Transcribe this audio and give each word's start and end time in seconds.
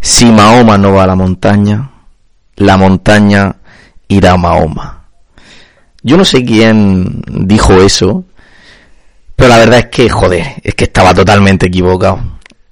Si 0.00 0.26
Mahoma 0.26 0.78
no 0.78 0.92
va 0.92 1.04
a 1.04 1.06
la 1.06 1.14
montaña, 1.14 1.90
la 2.56 2.76
montaña 2.76 3.56
irá 4.08 4.32
a 4.32 4.36
Mahoma. 4.36 5.08
Yo 6.02 6.16
no 6.16 6.24
sé 6.24 6.44
quién 6.44 7.22
dijo 7.26 7.74
eso, 7.82 8.24
pero 9.34 9.50
la 9.50 9.58
verdad 9.58 9.80
es 9.80 9.86
que, 9.86 10.08
joder, 10.08 10.60
es 10.62 10.74
que 10.74 10.84
estaba 10.84 11.12
totalmente 11.12 11.66
equivocado. 11.66 12.20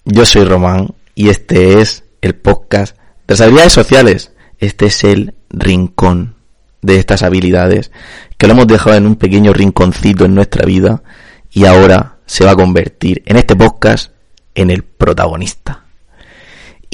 Yo 0.04 0.24
soy 0.24 0.45
Román 0.45 0.95
y 1.14 1.29
este 1.29 1.80
es 1.80 2.05
el 2.21 2.34
podcast 2.34 2.96
de 3.27 3.34
las 3.34 3.41
habilidades 3.41 3.72
sociales. 3.72 4.32
Este 4.59 4.86
es 4.86 5.04
el 5.04 5.34
rincón 5.50 6.36
de 6.80 6.98
estas 6.98 7.22
habilidades 7.22 7.91
que 8.36 8.46
lo 8.46 8.52
hemos 8.52 8.66
dejado 8.66 8.96
en 8.96 9.06
un 9.06 9.16
pequeño 9.16 9.52
rinconcito 9.52 10.25
en 10.25 10.34
nuestra 10.34 10.64
vida 10.66 11.02
y 11.50 11.64
ahora 11.64 12.18
se 12.27 12.45
va 12.45 12.52
a 12.52 12.56
convertir 12.56 13.22
en 13.27 13.36
este 13.36 13.56
podcast 13.56 14.12
en 14.54 14.70
el 14.70 14.84
protagonista. 14.84 15.84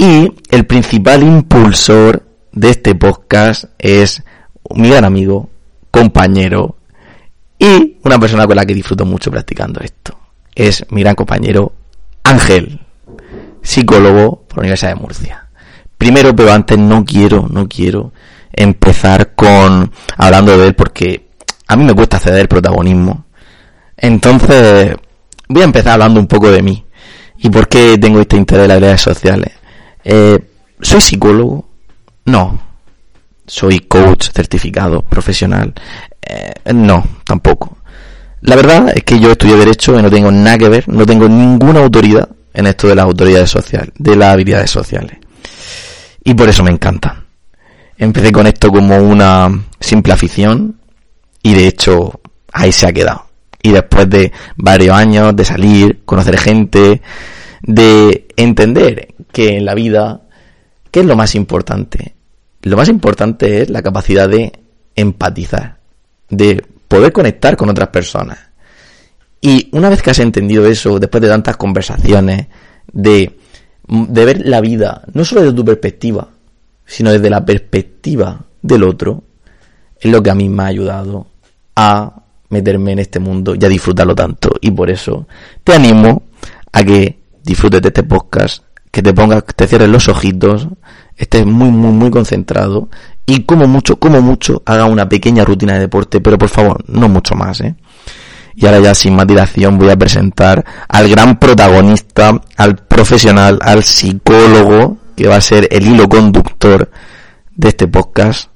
Y 0.01 0.33
el 0.51 0.65
principal 0.65 1.23
impulsor 1.23 2.23
de 2.53 2.71
este 2.71 2.95
podcast 2.95 3.65
es 3.79 4.23
mi 4.75 4.89
gran 4.89 5.05
amigo, 5.05 5.51
compañero 5.91 6.79
y 7.59 7.99
una 8.03 8.19
persona 8.19 8.47
con 8.47 8.57
la 8.57 8.65
que 8.65 8.73
disfruto 8.73 9.05
mucho 9.05 9.31
practicando 9.31 9.79
esto. 9.81 10.19
Es 10.55 10.87
mi 10.89 11.03
gran 11.03 11.15
compañero 11.17 11.75
Ángel, 12.25 12.81
psicólogo 13.61 14.45
por 14.49 14.57
la 14.57 14.61
Universidad 14.61 14.95
de 14.95 15.03
Murcia. 15.03 15.49
Primero, 15.99 16.35
pero 16.35 16.51
antes 16.51 16.79
no 16.79 17.05
quiero, 17.05 17.47
no 17.51 17.69
quiero 17.69 18.15
empezar 18.51 19.35
con 19.35 19.93
hablando 20.17 20.57
de 20.57 20.69
él 20.69 20.75
porque 20.75 21.29
a 21.67 21.77
mí 21.77 21.85
me 21.85 21.93
cuesta 21.93 22.19
ceder 22.19 22.41
el 22.41 22.49
protagonismo. 22.49 23.27
Entonces, 23.99 24.95
voy 25.47 25.61
a 25.61 25.67
empezar 25.67 25.93
hablando 25.93 26.21
un 26.21 26.27
poco 26.27 26.51
de 26.51 26.63
mí 26.63 26.87
y 27.37 27.51
por 27.51 27.69
qué 27.69 27.99
tengo 27.99 28.19
este 28.19 28.39
interés 28.39 28.63
en 28.63 28.69
las 28.69 28.81
redes 28.81 29.03
sociales. 29.03 29.60
Eh, 30.05 30.39
¿Soy 30.81 31.01
psicólogo? 31.01 31.69
No. 32.27 32.61
¿Soy 33.47 33.81
coach 33.81 34.31
certificado, 34.33 35.03
profesional? 35.03 35.75
Eh, 36.23 36.73
no, 36.73 37.05
tampoco. 37.25 37.79
La 38.43 38.57
verdad 38.57 38.93
es 38.95 39.05
que 39.05 39.19
yo 39.21 39.33
estudié 39.33 39.57
Derecho 39.57 39.99
y 39.99 40.03
no 40.03 40.11
tengo 40.11 40.31
nada 40.31 40.57
que 40.57 40.69
ver, 40.69 40.89
no 40.89 41.05
tengo 41.05 41.29
ninguna 41.29 41.81
autoridad 41.81 42.29
en 42.55 42.67
esto 42.67 42.89
de 42.89 42.95
las 42.95 43.05
autoridades 43.05 43.51
sociales, 43.51 43.91
de 43.99 44.17
las 44.17 44.33
habilidades 44.33 44.71
sociales. 44.71 45.19
Y 46.25 46.35
por 46.35 46.49
eso 46.49 46.65
me 46.65 46.71
encanta. 46.71 47.25
Empecé 47.99 48.33
con 48.33 48.47
esto 48.47 48.71
como 48.71 48.97
una 48.97 49.51
simple 49.79 50.13
afición 50.13 50.81
y 51.43 51.55
de 51.55 51.67
hecho 51.67 52.21
ahí 52.53 52.73
se 52.73 52.87
ha 52.87 52.93
quedado. 52.93 53.27
Y 53.63 53.73
después 53.73 54.09
de 54.09 54.33
varios 54.57 54.97
años 54.97 55.37
de 55.37 55.45
salir, 55.45 56.01
conocer 56.07 56.39
gente, 56.39 57.03
de 57.61 58.27
entender 58.37 59.10
que 59.33 59.57
en 59.57 59.65
la 59.65 59.75
vida, 59.75 60.23
¿qué 60.91 61.01
es 61.01 61.07
lo 61.07 61.17
más 61.17 61.35
importante? 61.35 62.15
Lo 62.63 62.77
más 62.77 62.89
importante 62.89 63.63
es 63.63 63.71
la 63.71 63.83
capacidad 63.83 64.29
de 64.29 64.53
empatizar, 64.95 65.79
de 66.29 66.65
poder 66.89 67.13
conectar 67.13 67.57
con 67.57 67.71
otras 67.71 67.89
personas. 67.89 68.39
Y 69.41 69.69
una 69.73 69.89
vez 69.89 70.03
que 70.03 70.11
has 70.11 70.19
entendido 70.19 70.67
eso, 70.67 70.99
después 70.99 71.23
de 71.23 71.29
tantas 71.29 71.57
conversaciones, 71.57 72.47
de, 72.93 73.39
de 73.89 74.25
ver 74.25 74.47
la 74.47 74.61
vida, 74.61 75.03
no 75.15 75.25
solo 75.25 75.43
desde 75.43 75.57
tu 75.57 75.65
perspectiva, 75.65 76.29
sino 76.85 77.11
desde 77.13 77.31
la 77.31 77.45
perspectiva 77.45 78.45
del 78.61 78.85
otro, 78.85 79.23
es 79.99 80.11
lo 80.11 80.23
que 80.23 80.31
a 80.31 80.35
mí 80.35 80.49
me 80.49 80.65
ha 80.65 80.67
ayudado 80.67 81.27
a 81.77 82.23
meterme 82.51 82.93
en 82.93 82.99
este 82.99 83.19
mundo 83.19 83.55
y 83.59 83.65
a 83.65 83.69
disfrutarlo 83.69 84.15
tanto. 84.15 84.51
Y 84.61 84.71
por 84.71 84.91
eso 84.91 85.27
te 85.65 85.73
animo 85.73 86.25
a 86.73 86.85
que 86.85 87.19
disfrutes 87.43 87.81
de 87.81 87.89
este 87.89 88.03
podcast, 88.03 88.65
que 88.91 89.03
te 89.03 89.13
pongas, 89.13 89.45
te 89.55 89.67
cierres 89.67 89.89
los 89.89 90.09
ojitos, 90.09 90.69
estés 91.17 91.47
muy, 91.47 91.71
muy, 91.71 91.93
muy 91.93 92.11
concentrado 92.11 92.89
y 93.27 93.45
como 93.45 93.69
mucho, 93.69 93.97
como 93.97 94.21
mucho, 94.21 94.63
haga 94.67 94.87
una 94.87 95.09
pequeña 95.09 95.45
rutina 95.45 95.75
de 95.75 95.81
deporte, 95.81 96.21
pero 96.21 96.37
por 96.39 96.49
favor, 96.49 96.85
no 96.89 97.09
mucho 97.09 97.35
más, 97.35 97.61
¿eh? 97.61 97.77
Y 98.57 98.67
ahora 98.67 98.81
ya 98.81 98.95
sin 98.95 99.15
más 99.15 99.27
dilación 99.27 99.79
voy 99.79 99.91
a 99.91 99.97
presentar 99.97 100.65
al 100.89 101.09
gran 101.09 101.39
protagonista, 101.39 102.41
al 102.57 102.77
profesional, 102.77 103.59
al 103.63 103.85
psicólogo, 103.85 104.99
que 105.17 105.29
va 105.29 105.37
a 105.37 105.41
ser 105.41 105.69
el 105.71 105.87
hilo 105.87 106.09
conductor 106.09 106.91
de 107.55 107.69
este 107.69 107.87
podcast, 107.87 108.51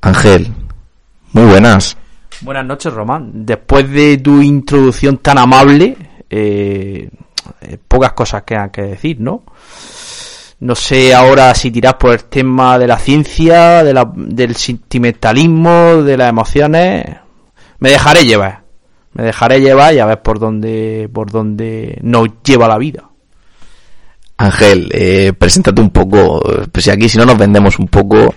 Ángel. 0.00 0.52
Muy 1.32 1.44
buenas. 1.44 1.96
Buenas 2.42 2.64
noches, 2.64 2.92
Román. 2.92 3.44
Después 3.44 3.90
de 3.90 4.18
tu 4.18 4.40
introducción 4.40 5.18
tan 5.18 5.38
amable, 5.38 5.96
eh, 6.30 7.10
eh, 7.60 7.78
pocas 7.86 8.12
cosas 8.12 8.42
quedan 8.42 8.70
que 8.70 8.82
decir, 8.82 9.20
¿no? 9.20 9.42
No 10.60 10.74
sé 10.74 11.14
ahora 11.14 11.54
si 11.54 11.70
tiras 11.70 11.94
por 11.94 12.12
el 12.12 12.24
tema 12.24 12.78
de 12.78 12.86
la 12.86 12.98
ciencia, 12.98 13.82
de 13.82 13.94
la, 13.94 14.10
del 14.14 14.54
sentimentalismo, 14.56 16.02
de 16.02 16.16
las 16.18 16.28
emociones. 16.28 17.04
Me 17.78 17.90
dejaré 17.90 18.24
llevar. 18.24 18.62
Me 19.14 19.24
dejaré 19.24 19.60
llevar 19.60 19.94
y 19.94 19.98
a 19.98 20.06
ver 20.06 20.20
por 20.20 20.38
dónde, 20.38 21.08
por 21.12 21.30
dónde 21.30 21.98
nos 22.02 22.28
lleva 22.44 22.68
la 22.68 22.76
vida. 22.76 23.08
Ángel, 24.36 24.90
eh, 24.92 25.32
preséntate 25.38 25.80
un 25.80 25.90
poco. 25.90 26.42
Pues 26.70 26.84
si 26.84 26.90
aquí 26.90 27.08
si 27.08 27.16
no 27.16 27.24
nos 27.24 27.38
vendemos 27.38 27.78
un 27.78 27.88
poco, 27.88 28.34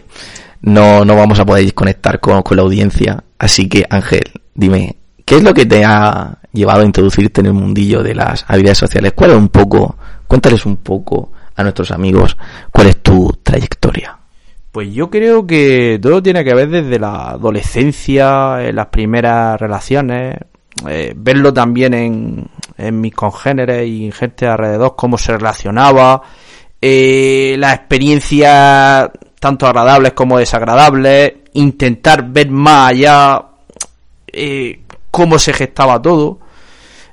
no, 0.62 1.04
no 1.04 1.16
vamos 1.16 1.40
a 1.40 1.46
poder 1.46 1.74
conectar 1.74 2.20
con, 2.22 2.42
con 2.42 2.56
la 2.56 2.64
audiencia. 2.64 3.24
Así 3.38 3.68
que, 3.68 3.86
Ángel, 3.90 4.24
dime, 4.56 4.96
¿qué 5.26 5.38
es 5.38 5.44
lo 5.44 5.54
que 5.54 5.66
te 5.66 5.84
ha 5.86 6.38
llevado 6.52 6.82
a 6.82 6.86
introducirte 6.86 7.42
en 7.42 7.48
el 7.48 7.54
mundillo 7.54 8.04
de 8.04 8.16
las 8.16 8.46
habilidades 8.48 8.78
sociales? 8.78 9.14
¿Cuál 9.14 9.32
es 9.32 9.38
un 9.38 9.50
poco, 9.50 9.96
cuéntales 10.28 10.66
un 10.66 10.78
poco 10.78 11.32
a 11.56 11.64
nuestros 11.64 11.92
amigos 11.92 12.38
cuál 12.72 12.88
es 12.88 13.02
tu 13.02 13.38
trayectoria? 13.44 14.18
Pues 14.72 14.92
yo 14.92 15.10
creo 15.10 15.46
que 15.46 16.00
todo 16.02 16.24
tiene 16.24 16.44
que 16.44 16.56
ver 16.56 16.70
desde 16.70 16.98
la 16.98 17.30
adolescencia, 17.30 18.68
en 18.68 18.76
las 18.76 18.88
primeras 18.88 19.60
relaciones, 19.60 20.38
eh, 20.88 21.14
verlo 21.16 21.54
también 21.54 21.94
en, 21.94 22.48
en 22.78 23.02
mis 23.02 23.14
congéneres 23.14 23.88
y 23.88 24.06
en 24.06 24.12
gente 24.12 24.48
alrededor, 24.48 24.96
cómo 24.96 25.20
se 25.20 25.34
relacionaba, 25.38 26.24
eh, 26.82 27.56
las 27.60 27.76
experiencias 27.76 29.10
tanto 29.40 29.68
agradables 29.68 30.14
como 30.14 30.40
desagradables, 30.40 31.34
intentar 31.54 32.26
ver 32.30 32.50
más 32.50 32.92
allá 32.92 33.42
eh, 34.28 34.83
cómo 35.14 35.38
se 35.38 35.54
gestaba 35.54 36.02
todo. 36.02 36.40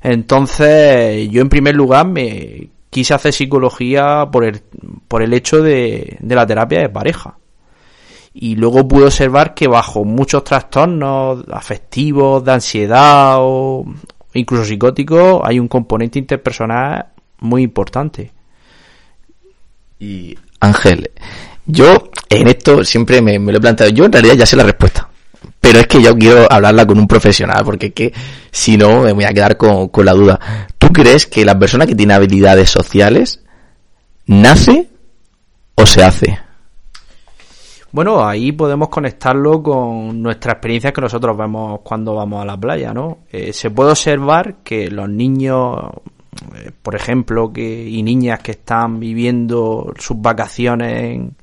Entonces, 0.00 1.28
yo 1.28 1.42
en 1.42 1.50
primer 1.50 1.76
lugar 1.76 2.06
me 2.06 2.70
quise 2.88 3.12
hacer 3.12 3.34
psicología 3.34 4.26
por 4.32 4.44
el, 4.44 4.62
por 5.06 5.22
el 5.22 5.34
hecho 5.34 5.60
de, 5.60 6.16
de 6.18 6.34
la 6.34 6.46
terapia 6.46 6.80
de 6.80 6.88
pareja. 6.88 7.36
Y 8.32 8.56
luego 8.56 8.88
pude 8.88 9.04
observar 9.04 9.52
que 9.52 9.68
bajo 9.68 10.06
muchos 10.06 10.44
trastornos 10.44 11.44
afectivos, 11.52 12.42
de 12.42 12.52
ansiedad 12.52 13.34
o 13.38 13.84
incluso 14.32 14.64
psicóticos, 14.64 15.42
hay 15.44 15.58
un 15.58 15.68
componente 15.68 16.18
interpersonal 16.18 17.08
muy 17.40 17.62
importante. 17.62 18.32
Y 19.98 20.38
Ángel, 20.60 21.10
yo 21.66 22.08
en 22.30 22.48
esto 22.48 22.82
siempre 22.82 23.20
me, 23.20 23.38
me, 23.38 23.52
lo 23.52 23.58
he 23.58 23.60
planteado. 23.60 23.92
Yo 23.92 24.06
en 24.06 24.12
realidad 24.12 24.36
ya 24.36 24.46
sé 24.46 24.56
la 24.56 24.64
respuesta. 24.64 25.09
Pero 25.60 25.78
es 25.78 25.86
que 25.86 26.02
yo 26.02 26.16
quiero 26.16 26.50
hablarla 26.50 26.86
con 26.86 26.98
un 26.98 27.06
profesional, 27.06 27.64
porque 27.64 27.86
es 27.86 27.92
que 27.92 28.12
si 28.50 28.76
no 28.76 29.02
me 29.02 29.12
voy 29.12 29.24
a 29.24 29.32
quedar 29.32 29.56
con, 29.56 29.88
con 29.88 30.06
la 30.06 30.12
duda. 30.12 30.40
¿Tú 30.78 30.88
crees 30.88 31.26
que 31.26 31.44
la 31.44 31.58
persona 31.58 31.86
que 31.86 31.94
tiene 31.94 32.14
habilidades 32.14 32.70
sociales 32.70 33.42
nace 34.26 34.88
o 35.74 35.86
se 35.86 36.02
hace? 36.02 36.38
Bueno, 37.92 38.24
ahí 38.24 38.52
podemos 38.52 38.88
conectarlo 38.88 39.60
con 39.62 40.22
nuestra 40.22 40.52
experiencia 40.52 40.92
que 40.92 41.00
nosotros 41.00 41.36
vemos 41.36 41.80
cuando 41.82 42.14
vamos 42.14 42.40
a 42.40 42.44
la 42.44 42.56
playa, 42.56 42.94
¿no? 42.94 43.18
Eh, 43.32 43.52
se 43.52 43.70
puede 43.70 43.90
observar 43.90 44.58
que 44.62 44.88
los 44.90 45.08
niños, 45.08 45.76
eh, 46.54 46.70
por 46.82 46.94
ejemplo, 46.94 47.52
que 47.52 47.88
y 47.88 48.02
niñas 48.04 48.38
que 48.40 48.52
están 48.52 49.00
viviendo 49.00 49.92
sus 49.98 50.20
vacaciones 50.20 51.02
en, 51.02 51.36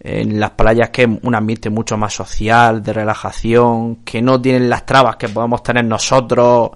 en 0.00 0.38
las 0.38 0.52
playas 0.52 0.90
que 0.90 1.02
es 1.02 1.08
un 1.22 1.34
ambiente 1.34 1.70
mucho 1.70 1.96
más 1.96 2.14
social, 2.14 2.82
de 2.82 2.92
relajación, 2.92 3.96
que 4.04 4.22
no 4.22 4.40
tienen 4.40 4.70
las 4.70 4.86
trabas 4.86 5.16
que 5.16 5.28
podemos 5.28 5.62
tener 5.62 5.84
nosotros 5.84 6.70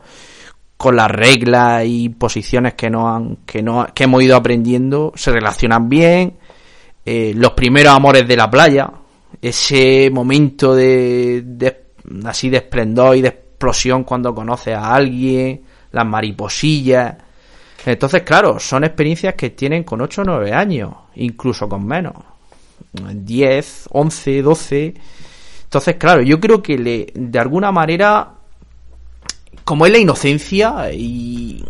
con 0.76 0.96
las 0.96 1.10
reglas 1.10 1.84
y 1.86 2.08
posiciones 2.08 2.74
que 2.74 2.90
no 2.90 3.14
han, 3.14 3.36
que 3.46 3.62
no, 3.62 3.86
que 3.94 4.04
hemos 4.04 4.22
ido 4.22 4.36
aprendiendo, 4.36 5.12
se 5.14 5.30
relacionan 5.30 5.88
bien, 5.88 6.36
eh, 7.04 7.32
los 7.36 7.52
primeros 7.52 7.94
amores 7.94 8.26
de 8.26 8.36
la 8.36 8.50
playa, 8.50 8.90
ese 9.40 10.10
momento 10.10 10.75
de, 10.75 11.42
de, 11.44 11.84
así 12.25 12.50
de 12.50 12.56
esplendor 12.56 13.16
y 13.16 13.22
de 13.22 13.28
explosión 13.28 14.02
cuando 14.02 14.34
conoces 14.34 14.75
a 14.75 14.94
alguien, 14.94 15.62
las 15.92 16.04
mariposillas. 16.04 17.16
Entonces, 17.86 18.22
claro, 18.22 18.58
son 18.58 18.82
experiencias 18.82 19.34
que 19.34 19.50
tienen 19.50 19.84
con 19.84 20.00
8 20.00 20.22
o 20.22 20.25
9 20.25 20.52
años, 20.52 20.92
incluso 21.14 21.68
con 21.68 21.86
menos. 21.86 22.31
10, 22.93 23.88
11, 23.90 24.43
12. 24.43 24.94
Entonces, 25.64 25.96
claro, 25.96 26.23
yo 26.23 26.40
creo 26.40 26.62
que 26.62 26.79
le, 26.79 27.06
de 27.14 27.38
alguna 27.38 27.73
manera, 27.73 28.34
como 29.64 29.87
es 29.87 29.93
la 29.93 29.99
inocencia 29.99 30.93
y, 30.93 31.64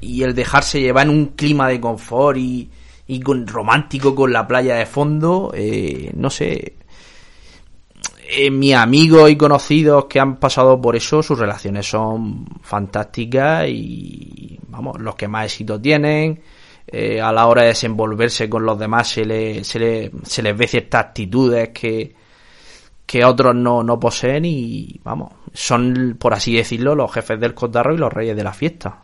y 0.00 0.22
el 0.22 0.34
dejarse 0.34 0.80
llevar 0.80 1.06
en 1.06 1.12
un 1.12 1.26
clima 1.26 1.68
de 1.68 1.80
confort 1.80 2.38
y, 2.38 2.70
y 3.06 3.20
con 3.20 3.46
romántico 3.46 4.14
con 4.14 4.32
la 4.32 4.46
playa 4.46 4.76
de 4.76 4.86
fondo, 4.86 5.52
eh, 5.54 6.10
no 6.14 6.30
sé. 6.30 6.76
Eh, 8.34 8.50
mis 8.50 8.74
amigos 8.74 9.30
y 9.30 9.36
conocidos 9.36 10.06
que 10.06 10.18
han 10.18 10.36
pasado 10.36 10.80
por 10.80 10.96
eso, 10.96 11.22
sus 11.22 11.38
relaciones 11.38 11.86
son 11.86 12.46
fantásticas 12.62 13.68
y, 13.68 14.58
vamos, 14.68 14.98
los 14.98 15.14
que 15.16 15.28
más 15.28 15.46
éxito 15.46 15.78
tienen. 15.80 16.40
Eh, 16.86 17.20
a 17.20 17.32
la 17.32 17.46
hora 17.46 17.62
de 17.62 17.68
desenvolverse 17.68 18.48
con 18.48 18.64
los 18.66 18.78
demás 18.78 19.08
se, 19.08 19.24
le, 19.24 19.64
se, 19.64 19.78
le, 19.78 20.10
se 20.24 20.42
les 20.42 20.56
ve 20.56 20.66
ciertas 20.66 21.00
actitudes 21.06 21.70
que, 21.70 22.14
que 23.06 23.24
otros 23.24 23.54
no, 23.54 23.82
no 23.82 24.00
poseen 24.00 24.44
y, 24.44 25.00
vamos, 25.04 25.32
son, 25.52 26.16
por 26.18 26.34
así 26.34 26.56
decirlo, 26.56 26.94
los 26.94 27.12
jefes 27.12 27.38
del 27.38 27.54
cotarro 27.54 27.94
y 27.94 27.98
los 27.98 28.12
reyes 28.12 28.36
de 28.36 28.44
la 28.44 28.52
fiesta. 28.52 29.02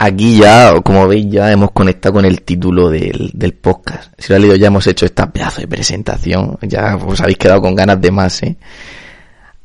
Aquí 0.00 0.38
ya, 0.38 0.80
como 0.80 1.08
veis, 1.08 1.26
ya 1.28 1.50
hemos 1.50 1.72
conectado 1.72 2.14
con 2.14 2.24
el 2.24 2.42
título 2.42 2.88
del, 2.88 3.30
del 3.34 3.54
podcast. 3.54 4.12
Si 4.16 4.32
lo 4.32 4.36
ha 4.36 4.38
leído, 4.38 4.54
ya 4.54 4.68
hemos 4.68 4.86
hecho 4.86 5.06
esta 5.06 5.32
pedazo 5.32 5.60
de 5.60 5.66
presentación. 5.66 6.56
Ya 6.62 6.96
os 6.96 7.20
habéis 7.20 7.36
quedado 7.38 7.62
con 7.62 7.74
ganas 7.74 8.00
de 8.00 8.10
más, 8.12 8.42
¿eh? 8.44 8.56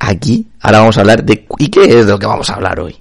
Aquí, 0.00 0.48
ahora 0.60 0.80
vamos 0.80 0.98
a 0.98 1.02
hablar 1.02 1.24
de... 1.24 1.46
¿Y 1.58 1.68
qué 1.68 1.84
es 1.84 2.06
de 2.06 2.12
lo 2.12 2.18
que 2.18 2.26
vamos 2.26 2.50
a 2.50 2.54
hablar 2.54 2.80
hoy? 2.80 2.96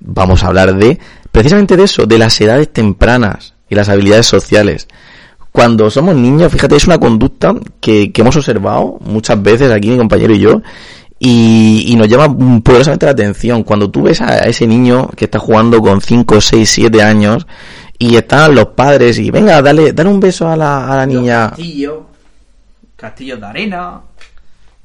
Vamos 0.00 0.42
a 0.42 0.48
hablar 0.48 0.76
de, 0.76 0.98
precisamente 1.32 1.76
de 1.76 1.84
eso, 1.84 2.06
de 2.06 2.18
las 2.18 2.40
edades 2.40 2.72
tempranas 2.72 3.54
y 3.68 3.74
las 3.74 3.88
habilidades 3.88 4.26
sociales. 4.26 4.88
Cuando 5.52 5.90
somos 5.90 6.14
niños, 6.14 6.52
fíjate, 6.52 6.76
es 6.76 6.86
una 6.86 6.98
conducta 6.98 7.54
que, 7.80 8.12
que 8.12 8.20
hemos 8.20 8.36
observado 8.36 8.98
muchas 9.00 9.42
veces 9.42 9.72
aquí 9.72 9.88
mi 9.90 9.96
compañero 9.96 10.34
y 10.34 10.38
yo, 10.38 10.62
y, 11.20 11.94
nos 11.96 12.08
llama 12.08 12.28
poderosamente 12.62 13.06
la 13.06 13.12
atención. 13.12 13.64
Cuando 13.64 13.90
tú 13.90 14.02
ves 14.02 14.20
a, 14.20 14.38
ese 14.40 14.66
niño 14.66 15.08
que 15.16 15.24
está 15.24 15.38
jugando 15.38 15.80
con 15.80 16.00
5, 16.00 16.40
6, 16.40 16.70
7 16.70 17.02
años 17.02 17.46
y 17.98 18.16
están 18.16 18.54
los 18.54 18.66
padres 18.68 19.18
y 19.18 19.30
venga, 19.30 19.60
dale, 19.60 19.92
dale 19.92 20.10
un 20.10 20.20
beso 20.20 20.48
a 20.48 20.56
la, 20.56 20.92
a 20.92 20.96
la 20.96 21.06
niña. 21.06 21.48
Castillo, 21.50 22.06
castillos 22.96 23.40
de 23.40 23.46
arena. 23.46 24.00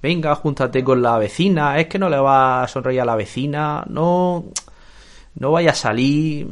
Venga, 0.01 0.35
júntate 0.35 0.83
con 0.83 1.01
la 1.01 1.17
vecina. 1.17 1.79
Es 1.79 1.87
que 1.87 1.99
no 1.99 2.09
le 2.09 2.17
va 2.17 2.63
a 2.63 2.67
sonreír 2.67 3.01
a 3.01 3.05
la 3.05 3.15
vecina. 3.15 3.83
No, 3.87 4.45
no 5.35 5.51
vaya 5.51 5.71
a 5.71 5.75
salir. 5.75 6.47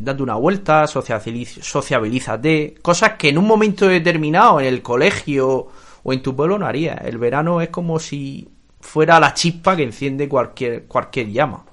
Date 0.00 0.22
una 0.22 0.34
vuelta, 0.34 0.86
sociabilízate. 0.86 2.74
Cosas 2.82 3.12
que 3.12 3.28
en 3.28 3.38
un 3.38 3.46
momento 3.46 3.86
determinado 3.88 4.60
en 4.60 4.66
el 4.66 4.82
colegio 4.82 5.68
o 6.02 6.12
en 6.12 6.22
tu 6.22 6.34
pueblo 6.34 6.58
no 6.58 6.66
haría. 6.66 6.94
El 6.94 7.18
verano 7.18 7.60
es 7.60 7.68
como 7.68 7.98
si 7.98 8.48
fuera 8.80 9.18
la 9.18 9.34
chispa 9.34 9.76
que 9.76 9.82
enciende 9.82 10.28
cualquier, 10.28 10.84
cualquier 10.84 11.30
llama. 11.30 11.64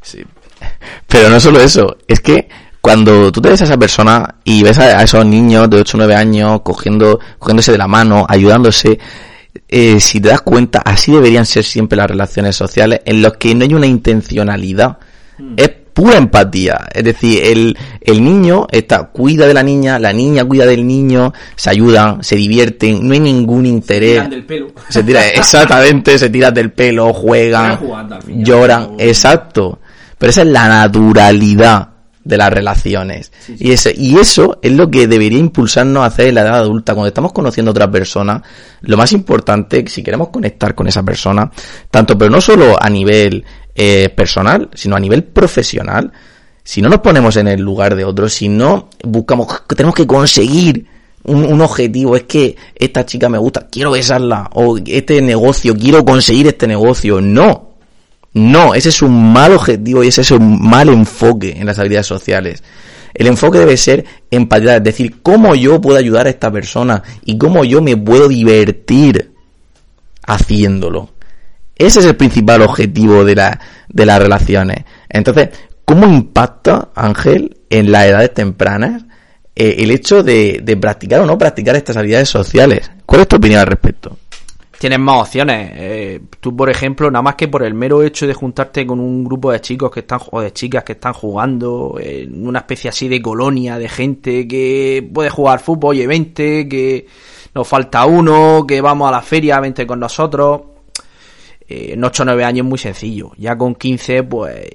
Sí. 0.00 0.24
Pero 1.06 1.28
no 1.28 1.38
solo 1.40 1.60
eso, 1.60 1.96
es 2.06 2.20
que 2.20 2.48
cuando 2.80 3.32
tú 3.32 3.40
te 3.40 3.50
ves 3.50 3.62
a 3.62 3.64
esa 3.64 3.76
persona 3.76 4.36
y 4.44 4.62
ves 4.62 4.78
a, 4.78 5.02
esos 5.02 5.26
niños 5.26 5.68
de 5.68 5.80
8 5.80 5.96
o 5.96 5.98
9 5.98 6.14
años 6.14 6.60
cogiéndose 6.62 7.72
de 7.72 7.78
la 7.78 7.88
mano, 7.88 8.24
ayudándose, 8.28 8.98
eh, 9.68 9.98
si 9.98 10.20
te 10.20 10.28
das 10.28 10.42
cuenta, 10.42 10.82
así 10.84 11.12
deberían 11.12 11.46
ser 11.46 11.64
siempre 11.64 11.96
las 11.96 12.08
relaciones 12.08 12.54
sociales, 12.54 13.00
en 13.04 13.22
los 13.22 13.34
que 13.38 13.54
no 13.54 13.64
hay 13.64 13.74
una 13.74 13.86
intencionalidad. 13.86 14.98
Mm. 15.38 15.54
Es 15.56 15.70
pura 15.96 16.18
empatía. 16.18 16.88
Es 16.92 17.04
decir, 17.04 17.42
el, 17.42 17.78
el 18.02 18.22
niño 18.22 18.66
está, 18.70 19.04
cuida 19.04 19.46
de 19.46 19.54
la 19.54 19.62
niña, 19.62 19.98
la 19.98 20.12
niña 20.12 20.44
cuida 20.44 20.66
del 20.66 20.86
niño, 20.86 21.32
se 21.56 21.70
ayudan, 21.70 22.22
se 22.22 22.36
divierten, 22.36 23.08
no 23.08 23.14
hay 23.14 23.20
ningún 23.20 23.64
interés. 23.64 24.10
Se 24.10 24.14
tiran 24.16 24.30
del 24.30 24.44
pelo. 24.44 24.66
Se 24.90 25.02
tira, 25.02 25.28
exactamente, 25.34 26.18
se 26.18 26.28
tiran 26.28 26.52
del 26.52 26.70
pelo, 26.72 27.14
juegan, 27.14 27.78
lloran, 28.26 28.90
exacto. 28.98 29.78
Pero 30.18 30.30
esa 30.30 30.42
es 30.42 30.48
la 30.48 30.68
naturalidad 30.68 31.88
de 32.26 32.36
las 32.36 32.52
relaciones. 32.52 33.32
Y, 33.58 33.70
ese, 33.70 33.94
y 33.96 34.18
eso 34.18 34.58
es 34.60 34.72
lo 34.72 34.90
que 34.90 35.06
debería 35.06 35.38
impulsarnos 35.38 36.02
a 36.02 36.06
hacer 36.06 36.28
en 36.28 36.34
la 36.34 36.40
edad 36.42 36.56
adulta. 36.56 36.92
Cuando 36.92 37.08
estamos 37.08 37.32
conociendo 37.32 37.70
a 37.70 37.72
otra 37.72 37.90
persona, 37.90 38.42
lo 38.82 38.96
más 38.96 39.12
importante, 39.12 39.84
si 39.86 40.02
queremos 40.02 40.28
conectar 40.28 40.74
con 40.74 40.88
esa 40.88 41.02
persona, 41.02 41.50
tanto 41.90 42.18
pero 42.18 42.30
no 42.30 42.40
solo 42.40 42.76
a 42.78 42.90
nivel 42.90 43.44
eh, 43.76 44.08
personal, 44.08 44.70
sino 44.74 44.96
a 44.96 45.00
nivel 45.00 45.22
profesional, 45.22 46.10
si 46.64 46.82
no 46.82 46.88
nos 46.88 47.00
ponemos 47.00 47.36
en 47.36 47.46
el 47.46 47.60
lugar 47.60 47.94
de 47.94 48.04
otros, 48.04 48.34
si 48.34 48.48
no 48.48 48.88
buscamos, 49.04 49.62
tenemos 49.68 49.94
que 49.94 50.06
conseguir 50.06 50.86
un, 51.24 51.60
objetivo, 51.60 52.16
es 52.16 52.22
que 52.22 52.56
esta 52.74 53.04
chica 53.04 53.28
me 53.28 53.38
gusta, 53.38 53.68
quiero 53.70 53.90
besarla, 53.90 54.48
o 54.54 54.78
este 54.78 55.20
negocio, 55.20 55.76
quiero 55.76 56.04
conseguir 56.04 56.46
este 56.46 56.66
negocio, 56.66 57.20
no, 57.20 57.74
no, 58.32 58.74
ese 58.74 58.88
es 58.88 59.02
un 59.02 59.32
mal 59.32 59.52
objetivo 59.52 60.02
y 60.02 60.08
ese 60.08 60.22
es 60.22 60.30
un 60.30 60.60
mal 60.62 60.88
enfoque 60.88 61.54
en 61.58 61.66
las 61.66 61.78
habilidades 61.78 62.06
sociales. 62.06 62.62
El 63.12 63.26
enfoque 63.26 63.58
debe 63.58 63.76
ser 63.76 64.04
empatía, 64.30 64.76
es 64.76 64.84
decir, 64.84 65.20
cómo 65.22 65.54
yo 65.54 65.80
puedo 65.80 65.98
ayudar 65.98 66.26
a 66.26 66.30
esta 66.30 66.50
persona 66.50 67.02
y 67.24 67.38
cómo 67.38 67.64
yo 67.64 67.82
me 67.82 67.96
puedo 67.96 68.28
divertir 68.28 69.32
haciéndolo. 70.26 71.10
Ese 71.76 72.00
es 72.00 72.06
el 72.06 72.16
principal 72.16 72.62
objetivo 72.62 73.24
de, 73.24 73.34
la, 73.34 73.60
de 73.88 74.06
las 74.06 74.18
relaciones. 74.18 74.84
Entonces, 75.08 75.50
¿cómo 75.84 76.06
impacta, 76.06 76.88
Ángel, 76.94 77.58
en 77.68 77.92
las 77.92 78.06
edades 78.06 78.32
tempranas 78.32 79.04
eh, 79.54 79.76
el 79.78 79.90
hecho 79.90 80.22
de, 80.22 80.60
de, 80.62 80.76
practicar 80.76 81.20
o 81.20 81.26
no 81.26 81.36
practicar 81.36 81.76
estas 81.76 81.98
habilidades 81.98 82.30
sociales? 82.30 82.90
¿Cuál 83.04 83.22
es 83.22 83.28
tu 83.28 83.36
opinión 83.36 83.60
al 83.60 83.66
respecto? 83.66 84.16
Tienes 84.78 84.98
más 84.98 85.22
opciones. 85.22 85.70
Eh, 85.74 86.20
tú, 86.40 86.56
por 86.56 86.70
ejemplo, 86.70 87.10
nada 87.10 87.22
más 87.22 87.34
que 87.34 87.48
por 87.48 87.62
el 87.62 87.74
mero 87.74 88.02
hecho 88.02 88.26
de 88.26 88.32
juntarte 88.32 88.86
con 88.86 88.98
un 88.98 89.22
grupo 89.22 89.52
de 89.52 89.60
chicos 89.60 89.90
que 89.90 90.00
están 90.00 90.20
o 90.30 90.40
de 90.40 90.52
chicas 90.52 90.82
que 90.82 90.92
están 90.92 91.12
jugando 91.12 91.96
en 92.00 92.46
una 92.46 92.60
especie 92.60 92.88
así 92.88 93.08
de 93.08 93.20
colonia 93.20 93.78
de 93.78 93.88
gente 93.88 94.48
que 94.48 95.06
puede 95.12 95.28
jugar 95.28 95.60
fútbol, 95.60 95.96
y 95.96 96.06
20, 96.06 96.68
que 96.68 97.06
nos 97.54 97.68
falta 97.68 98.06
uno, 98.06 98.64
que 98.66 98.80
vamos 98.80 99.08
a 99.08 99.12
la 99.12 99.22
feria, 99.22 99.60
vente 99.60 99.86
con 99.86 100.00
nosotros 100.00 100.75
en 101.68 102.04
8 102.04 102.22
o 102.22 102.26
9 102.26 102.44
años 102.44 102.64
es 102.64 102.68
muy 102.68 102.78
sencillo. 102.78 103.32
Ya 103.36 103.56
con 103.56 103.74
15, 103.74 104.22
pues 104.24 104.66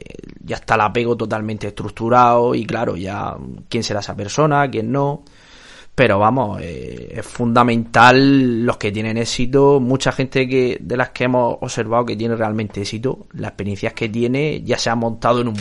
ya 0.43 0.57
está 0.57 0.75
el 0.75 0.81
apego 0.81 1.15
totalmente 1.15 1.67
estructurado 1.67 2.53
y 2.55 2.65
claro, 2.65 2.95
ya 2.95 3.35
quién 3.69 3.83
será 3.83 3.99
esa 3.99 4.15
persona, 4.15 4.69
quién 4.69 4.91
no. 4.91 5.23
Pero 5.93 6.19
vamos, 6.19 6.59
eh, 6.61 7.13
es 7.17 7.25
fundamental 7.25 8.65
los 8.65 8.77
que 8.77 8.91
tienen 8.91 9.17
éxito. 9.17 9.79
Mucha 9.79 10.11
gente 10.11 10.47
que 10.47 10.77
de 10.79 10.97
las 10.97 11.09
que 11.09 11.25
hemos 11.25 11.57
observado 11.61 12.05
que 12.05 12.15
tiene 12.15 12.35
realmente 12.35 12.81
éxito, 12.81 13.27
las 13.33 13.49
experiencias 13.49 13.93
que 13.93 14.09
tiene, 14.09 14.61
ya 14.63 14.77
sea 14.77 14.95
montado 14.95 15.41
en 15.41 15.49
un, 15.49 15.57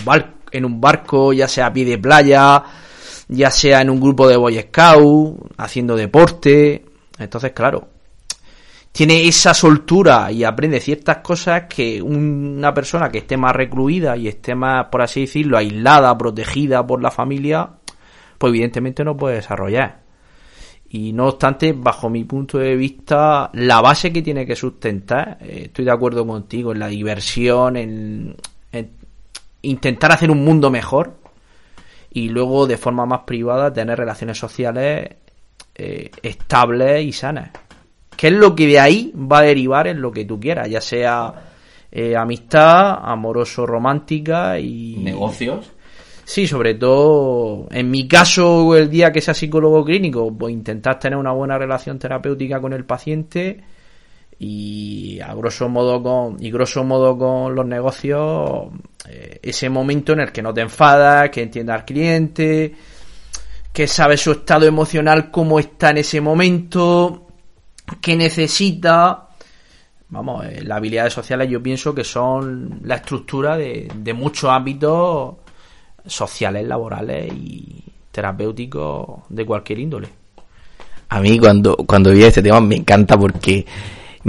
en 0.52 0.64
un 0.64 0.80
barco, 0.80 1.32
ya 1.32 1.48
sea 1.48 1.66
a 1.66 1.72
pie 1.72 1.84
de 1.84 1.98
playa, 1.98 2.62
ya 3.28 3.50
sea 3.50 3.82
en 3.82 3.90
un 3.90 4.00
grupo 4.00 4.28
de 4.28 4.36
Boy 4.36 4.60
Scout, 4.60 5.52
haciendo 5.58 5.96
deporte. 5.96 6.84
Entonces, 7.18 7.52
claro, 7.52 7.88
tiene 8.92 9.28
esa 9.28 9.54
soltura 9.54 10.32
y 10.32 10.44
aprende 10.44 10.80
ciertas 10.80 11.18
cosas 11.18 11.64
que 11.68 12.02
una 12.02 12.74
persona 12.74 13.08
que 13.08 13.18
esté 13.18 13.36
más 13.36 13.54
recluida 13.54 14.16
y 14.16 14.28
esté 14.28 14.54
más, 14.54 14.86
por 14.86 15.02
así 15.02 15.22
decirlo, 15.22 15.56
aislada, 15.56 16.16
protegida 16.18 16.86
por 16.86 17.00
la 17.00 17.10
familia, 17.10 17.70
pues 18.36 18.50
evidentemente 18.50 19.04
no 19.04 19.16
puede 19.16 19.36
desarrollar. 19.36 20.00
Y 20.92 21.12
no 21.12 21.28
obstante, 21.28 21.72
bajo 21.72 22.10
mi 22.10 22.24
punto 22.24 22.58
de 22.58 22.74
vista, 22.74 23.48
la 23.52 23.80
base 23.80 24.12
que 24.12 24.22
tiene 24.22 24.44
que 24.44 24.56
sustentar, 24.56 25.38
eh, 25.40 25.62
estoy 25.66 25.84
de 25.84 25.92
acuerdo 25.92 26.26
contigo, 26.26 26.72
en 26.72 26.80
la 26.80 26.88
diversión, 26.88 27.76
en, 27.76 28.36
intentar 29.62 30.10
hacer 30.10 30.30
un 30.32 30.42
mundo 30.42 30.70
mejor 30.70 31.18
y 32.10 32.28
luego 32.30 32.66
de 32.66 32.76
forma 32.76 33.06
más 33.06 33.20
privada 33.20 33.72
tener 33.72 33.98
relaciones 33.98 34.38
sociales 34.38 35.10
eh, 35.76 36.10
estables 36.22 37.04
y 37.04 37.12
sanas 37.12 37.50
que 38.20 38.26
es 38.26 38.34
lo 38.34 38.54
que 38.54 38.66
de 38.66 38.78
ahí 38.78 39.14
va 39.16 39.38
a 39.38 39.42
derivar 39.44 39.86
en 39.86 40.02
lo 40.02 40.12
que 40.12 40.26
tú 40.26 40.38
quieras, 40.38 40.68
ya 40.68 40.82
sea 40.82 41.32
eh, 41.90 42.14
amistad, 42.14 42.98
amoroso, 43.02 43.64
romántica 43.64 44.58
y... 44.58 44.96
¿Negocios? 44.98 45.72
Sí, 46.22 46.46
sobre 46.46 46.74
todo, 46.74 47.66
en 47.70 47.90
mi 47.90 48.06
caso, 48.06 48.76
el 48.76 48.90
día 48.90 49.10
que 49.10 49.22
sea 49.22 49.32
psicólogo 49.32 49.82
clínico, 49.86 50.36
pues 50.36 50.52
intentar 50.52 50.98
tener 50.98 51.16
una 51.16 51.32
buena 51.32 51.56
relación 51.56 51.98
terapéutica 51.98 52.60
con 52.60 52.74
el 52.74 52.84
paciente 52.84 53.64
y 54.38 55.18
a 55.20 55.32
grosso 55.32 55.70
modo 55.70 56.02
con 56.02 56.36
y 56.44 56.50
grosso 56.50 56.84
modo 56.84 57.16
con 57.16 57.54
los 57.54 57.64
negocios 57.64 58.66
eh, 59.08 59.40
ese 59.42 59.70
momento 59.70 60.12
en 60.12 60.20
el 60.20 60.30
que 60.30 60.42
no 60.42 60.52
te 60.52 60.60
enfadas, 60.60 61.30
que 61.30 61.40
entienda 61.40 61.72
al 61.72 61.86
cliente, 61.86 62.74
que 63.72 63.86
sabe 63.86 64.18
su 64.18 64.32
estado 64.32 64.66
emocional 64.66 65.30
cómo 65.30 65.58
está 65.58 65.88
en 65.88 65.96
ese 65.96 66.20
momento, 66.20 67.28
que 68.00 68.16
necesita, 68.16 69.28
vamos, 70.08 70.46
eh, 70.46 70.62
las 70.62 70.78
habilidades 70.78 71.12
sociales 71.12 71.48
yo 71.48 71.62
pienso 71.62 71.94
que 71.94 72.04
son 72.04 72.80
la 72.84 72.96
estructura 72.96 73.56
de, 73.56 73.90
de 73.94 74.14
muchos 74.14 74.50
ámbitos 74.50 75.36
sociales, 76.06 76.66
laborales 76.66 77.32
y 77.32 77.84
terapéuticos 78.10 79.20
de 79.28 79.46
cualquier 79.46 79.78
índole. 79.78 80.08
A 81.08 81.20
mí 81.20 81.38
cuando, 81.38 81.76
cuando 81.76 82.12
vi 82.12 82.22
este 82.22 82.42
tema 82.42 82.60
me 82.60 82.76
encanta 82.76 83.18
porque 83.18 83.66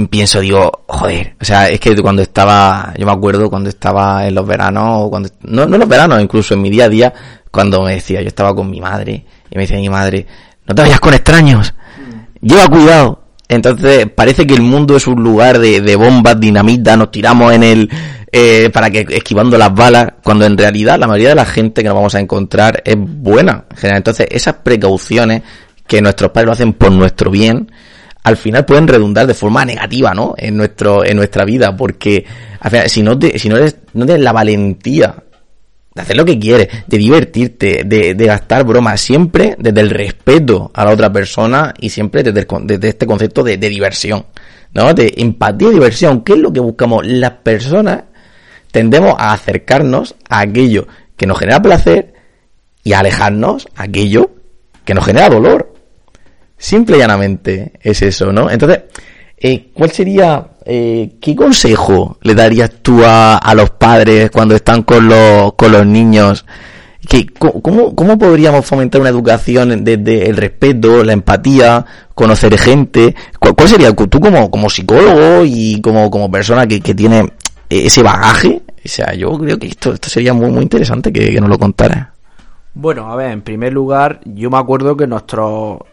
pienso, 0.09 0.39
digo, 0.39 0.83
joder, 0.87 1.35
o 1.39 1.45
sea, 1.45 1.67
es 1.69 1.79
que 1.79 1.95
cuando 2.01 2.21
estaba, 2.21 2.93
yo 2.97 3.05
me 3.05 3.11
acuerdo 3.11 3.49
cuando 3.49 3.69
estaba 3.69 4.27
en 4.27 4.35
los 4.35 4.47
veranos, 4.47 5.09
cuando, 5.09 5.29
no, 5.41 5.65
no 5.65 5.75
en 5.75 5.79
los 5.79 5.89
veranos, 5.89 6.21
incluso 6.21 6.53
en 6.53 6.61
mi 6.61 6.69
día 6.69 6.85
a 6.85 6.89
día, 6.89 7.13
cuando 7.51 7.83
me 7.83 7.95
decía, 7.95 8.21
yo 8.21 8.27
estaba 8.27 8.55
con 8.55 8.69
mi 8.69 8.79
madre 8.79 9.25
Y 9.49 9.55
me 9.55 9.61
dice 9.61 9.75
mi 9.75 9.89
madre, 9.89 10.25
no 10.65 10.73
te 10.73 10.81
vayas 10.81 10.99
con 10.99 11.13
extraños, 11.13 11.73
lleva 12.41 12.67
cuidado. 12.67 13.20
Entonces 13.51 14.07
parece 14.09 14.47
que 14.47 14.53
el 14.53 14.61
mundo 14.61 14.95
es 14.95 15.07
un 15.07 15.21
lugar 15.21 15.59
de, 15.59 15.95
bombas, 15.97 16.39
dinamita, 16.39 16.95
nos 16.95 17.11
tiramos 17.11 17.51
en 17.51 17.63
el, 17.63 17.89
eh, 18.31 18.69
para 18.71 18.89
que 18.89 19.05
esquivando 19.09 19.57
las 19.57 19.75
balas, 19.75 20.13
cuando 20.23 20.45
en 20.45 20.57
realidad 20.57 20.97
la 20.97 21.05
mayoría 21.05 21.29
de 21.29 21.35
la 21.35 21.45
gente 21.45 21.81
que 21.81 21.89
nos 21.89 21.95
vamos 21.95 22.15
a 22.15 22.21
encontrar 22.21 22.81
es 22.85 22.95
buena. 22.97 23.65
Entonces 23.83 24.27
esas 24.31 24.53
precauciones 24.53 25.41
que 25.85 26.01
nuestros 26.01 26.31
padres 26.31 26.45
lo 26.45 26.51
hacen 26.53 26.71
por 26.71 26.93
nuestro 26.93 27.29
bien, 27.29 27.69
al 28.23 28.37
final 28.37 28.63
pueden 28.63 28.87
redundar 28.87 29.27
de 29.27 29.33
forma 29.33 29.65
negativa, 29.65 30.13
¿no? 30.13 30.33
En 30.37 30.55
nuestro, 30.55 31.03
en 31.03 31.17
nuestra 31.17 31.43
vida, 31.43 31.75
porque 31.75 32.25
al 32.57 32.71
final, 32.71 32.89
si 32.89 33.03
no 33.03 33.19
te, 33.19 33.37
si 33.37 33.49
no 33.49 33.57
no 33.57 34.05
tienes 34.05 34.23
la 34.23 34.31
valentía 34.31 35.13
de 35.93 36.01
hacer 36.01 36.15
lo 36.15 36.25
que 36.25 36.39
quieres, 36.39 36.69
de 36.87 36.97
divertirte, 36.97 37.83
de, 37.85 38.13
gastar 38.13 38.63
bromas, 38.63 39.01
siempre 39.01 39.55
desde 39.59 39.81
el 39.81 39.89
respeto 39.89 40.71
a 40.73 40.85
la 40.85 40.91
otra 40.91 41.11
persona 41.11 41.73
y 41.79 41.89
siempre 41.89 42.23
desde, 42.23 42.87
este 42.87 43.05
concepto 43.05 43.43
de, 43.43 43.57
diversión, 43.57 44.25
¿no? 44.73 44.93
De 44.93 45.13
empatía 45.17 45.69
y 45.69 45.73
diversión, 45.73 46.23
¿qué 46.23 46.33
es 46.33 46.39
lo 46.39 46.53
que 46.53 46.61
buscamos? 46.61 47.05
Las 47.05 47.31
personas 47.31 48.03
tendemos 48.71 49.15
a 49.17 49.33
acercarnos 49.33 50.15
a 50.29 50.39
aquello 50.39 50.87
que 51.17 51.27
nos 51.27 51.37
genera 51.37 51.61
placer 51.61 52.13
y 52.83 52.93
a 52.93 52.99
alejarnos 52.99 53.67
a 53.75 53.83
aquello 53.83 54.31
que 54.85 54.93
nos 54.93 55.05
genera 55.05 55.29
dolor. 55.29 55.73
Simple 56.57 56.97
y 56.97 56.99
llanamente 56.99 57.73
es 57.81 58.01
eso, 58.01 58.31
¿no? 58.31 58.49
Entonces, 58.49 58.83
eh, 59.37 59.71
¿cuál 59.73 59.91
sería, 59.91 60.50
eh, 60.65 61.15
qué 61.19 61.35
consejo 61.35 62.17
le 62.21 62.35
darías 62.35 62.71
tú 62.81 63.03
a, 63.03 63.37
a, 63.37 63.55
los 63.55 63.71
padres 63.71 64.29
cuando 64.31 64.55
están 64.55 64.83
con 64.83 65.07
los, 65.07 65.53
con 65.53 65.71
los 65.71 65.85
niños? 65.85 66.45
¿Qué, 67.07 67.25
cómo, 67.27 67.95
¿Cómo 67.95 68.17
podríamos 68.17 68.65
fomentar 68.65 69.01
una 69.01 69.09
educación 69.09 69.83
desde 69.83 70.29
el 70.29 70.37
respeto, 70.37 71.03
la 71.03 71.13
empatía, 71.13 71.83
conocer 72.13 72.57
gente? 72.57 73.15
¿Cuál, 73.39 73.55
cuál 73.55 73.67
sería, 73.67 73.93
tú 73.93 74.19
como, 74.19 74.51
como 74.51 74.69
psicólogo 74.69 75.43
y 75.43 75.81
como, 75.81 76.11
como 76.11 76.29
persona 76.29 76.67
que, 76.67 76.79
que 76.79 76.93
tiene 76.93 77.33
ese 77.69 78.03
bagaje? 78.03 78.61
O 78.83 78.87
sea, 78.87 79.13
yo 79.13 79.37
creo 79.37 79.57
que 79.57 79.67
esto, 79.67 79.93
esto 79.93 80.09
sería 80.09 80.33
muy, 80.33 80.51
muy 80.51 80.63
interesante 80.63 81.11
que, 81.11 81.31
que 81.31 81.41
nos 81.41 81.49
lo 81.49 81.57
contara. 81.57 82.13
Bueno, 82.73 83.11
a 83.11 83.15
ver, 83.15 83.31
en 83.31 83.41
primer 83.41 83.73
lugar, 83.73 84.21
yo 84.23 84.49
me 84.49 84.57
acuerdo 84.57 84.95
que 84.95 85.05
nuestro, 85.05 85.85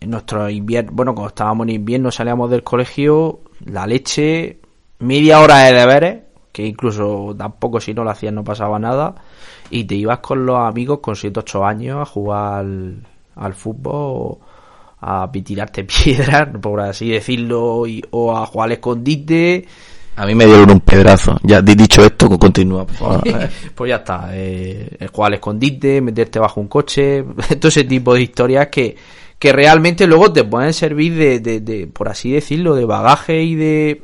nuestro 0.00 0.50
invierno, 0.50 0.90
bueno, 0.92 1.14
cuando 1.14 1.28
estábamos 1.28 1.66
en 1.66 1.74
invierno 1.74 2.10
salíamos 2.10 2.50
del 2.50 2.62
colegio, 2.62 3.40
la 3.64 3.86
leche, 3.86 4.60
media 5.00 5.40
hora 5.40 5.58
de 5.58 5.72
deberes, 5.72 6.18
que 6.52 6.66
incluso 6.66 7.34
tampoco 7.36 7.80
si 7.80 7.94
no 7.94 8.04
lo 8.04 8.10
hacías 8.10 8.32
no 8.32 8.44
pasaba 8.44 8.78
nada, 8.78 9.14
y 9.70 9.84
te 9.84 9.94
ibas 9.94 10.18
con 10.18 10.46
los 10.46 10.58
amigos 10.58 11.00
con 11.00 11.16
7 11.16 11.40
8 11.40 11.64
años 11.64 11.98
a 12.00 12.04
jugar 12.04 12.60
al, 12.60 13.06
al 13.36 13.54
fútbol, 13.54 14.38
a 15.00 15.30
tirarte 15.32 15.84
piedras, 16.04 16.48
por 16.60 16.80
así 16.80 17.10
decirlo, 17.10 17.86
y, 17.86 18.02
o 18.10 18.36
a 18.36 18.46
jugar 18.46 18.66
al 18.66 18.72
escondite. 18.72 19.66
A 20.16 20.26
mí 20.26 20.34
me 20.34 20.46
dieron 20.46 20.70
un 20.70 20.80
pedazo. 20.80 21.38
Ya 21.44 21.62
dicho 21.62 22.04
esto, 22.04 22.28
continúa. 22.38 22.84
pues 23.74 23.88
ya 23.88 23.96
está. 23.96 24.30
Eh, 24.32 25.06
jugar 25.12 25.28
al 25.28 25.34
escondite, 25.34 26.00
meterte 26.00 26.40
bajo 26.40 26.60
un 26.60 26.66
coche, 26.66 27.22
todo 27.60 27.68
ese 27.68 27.84
tipo 27.84 28.14
de 28.14 28.22
historias 28.22 28.66
que, 28.66 28.96
que 29.38 29.52
realmente 29.52 30.06
luego 30.06 30.32
te 30.32 30.44
pueden 30.44 30.72
servir 30.72 31.14
de, 31.14 31.40
de, 31.40 31.60
de, 31.60 31.86
por 31.86 32.08
así 32.08 32.32
decirlo, 32.32 32.74
de 32.74 32.84
bagaje 32.84 33.42
y 33.42 33.54
de... 33.54 34.02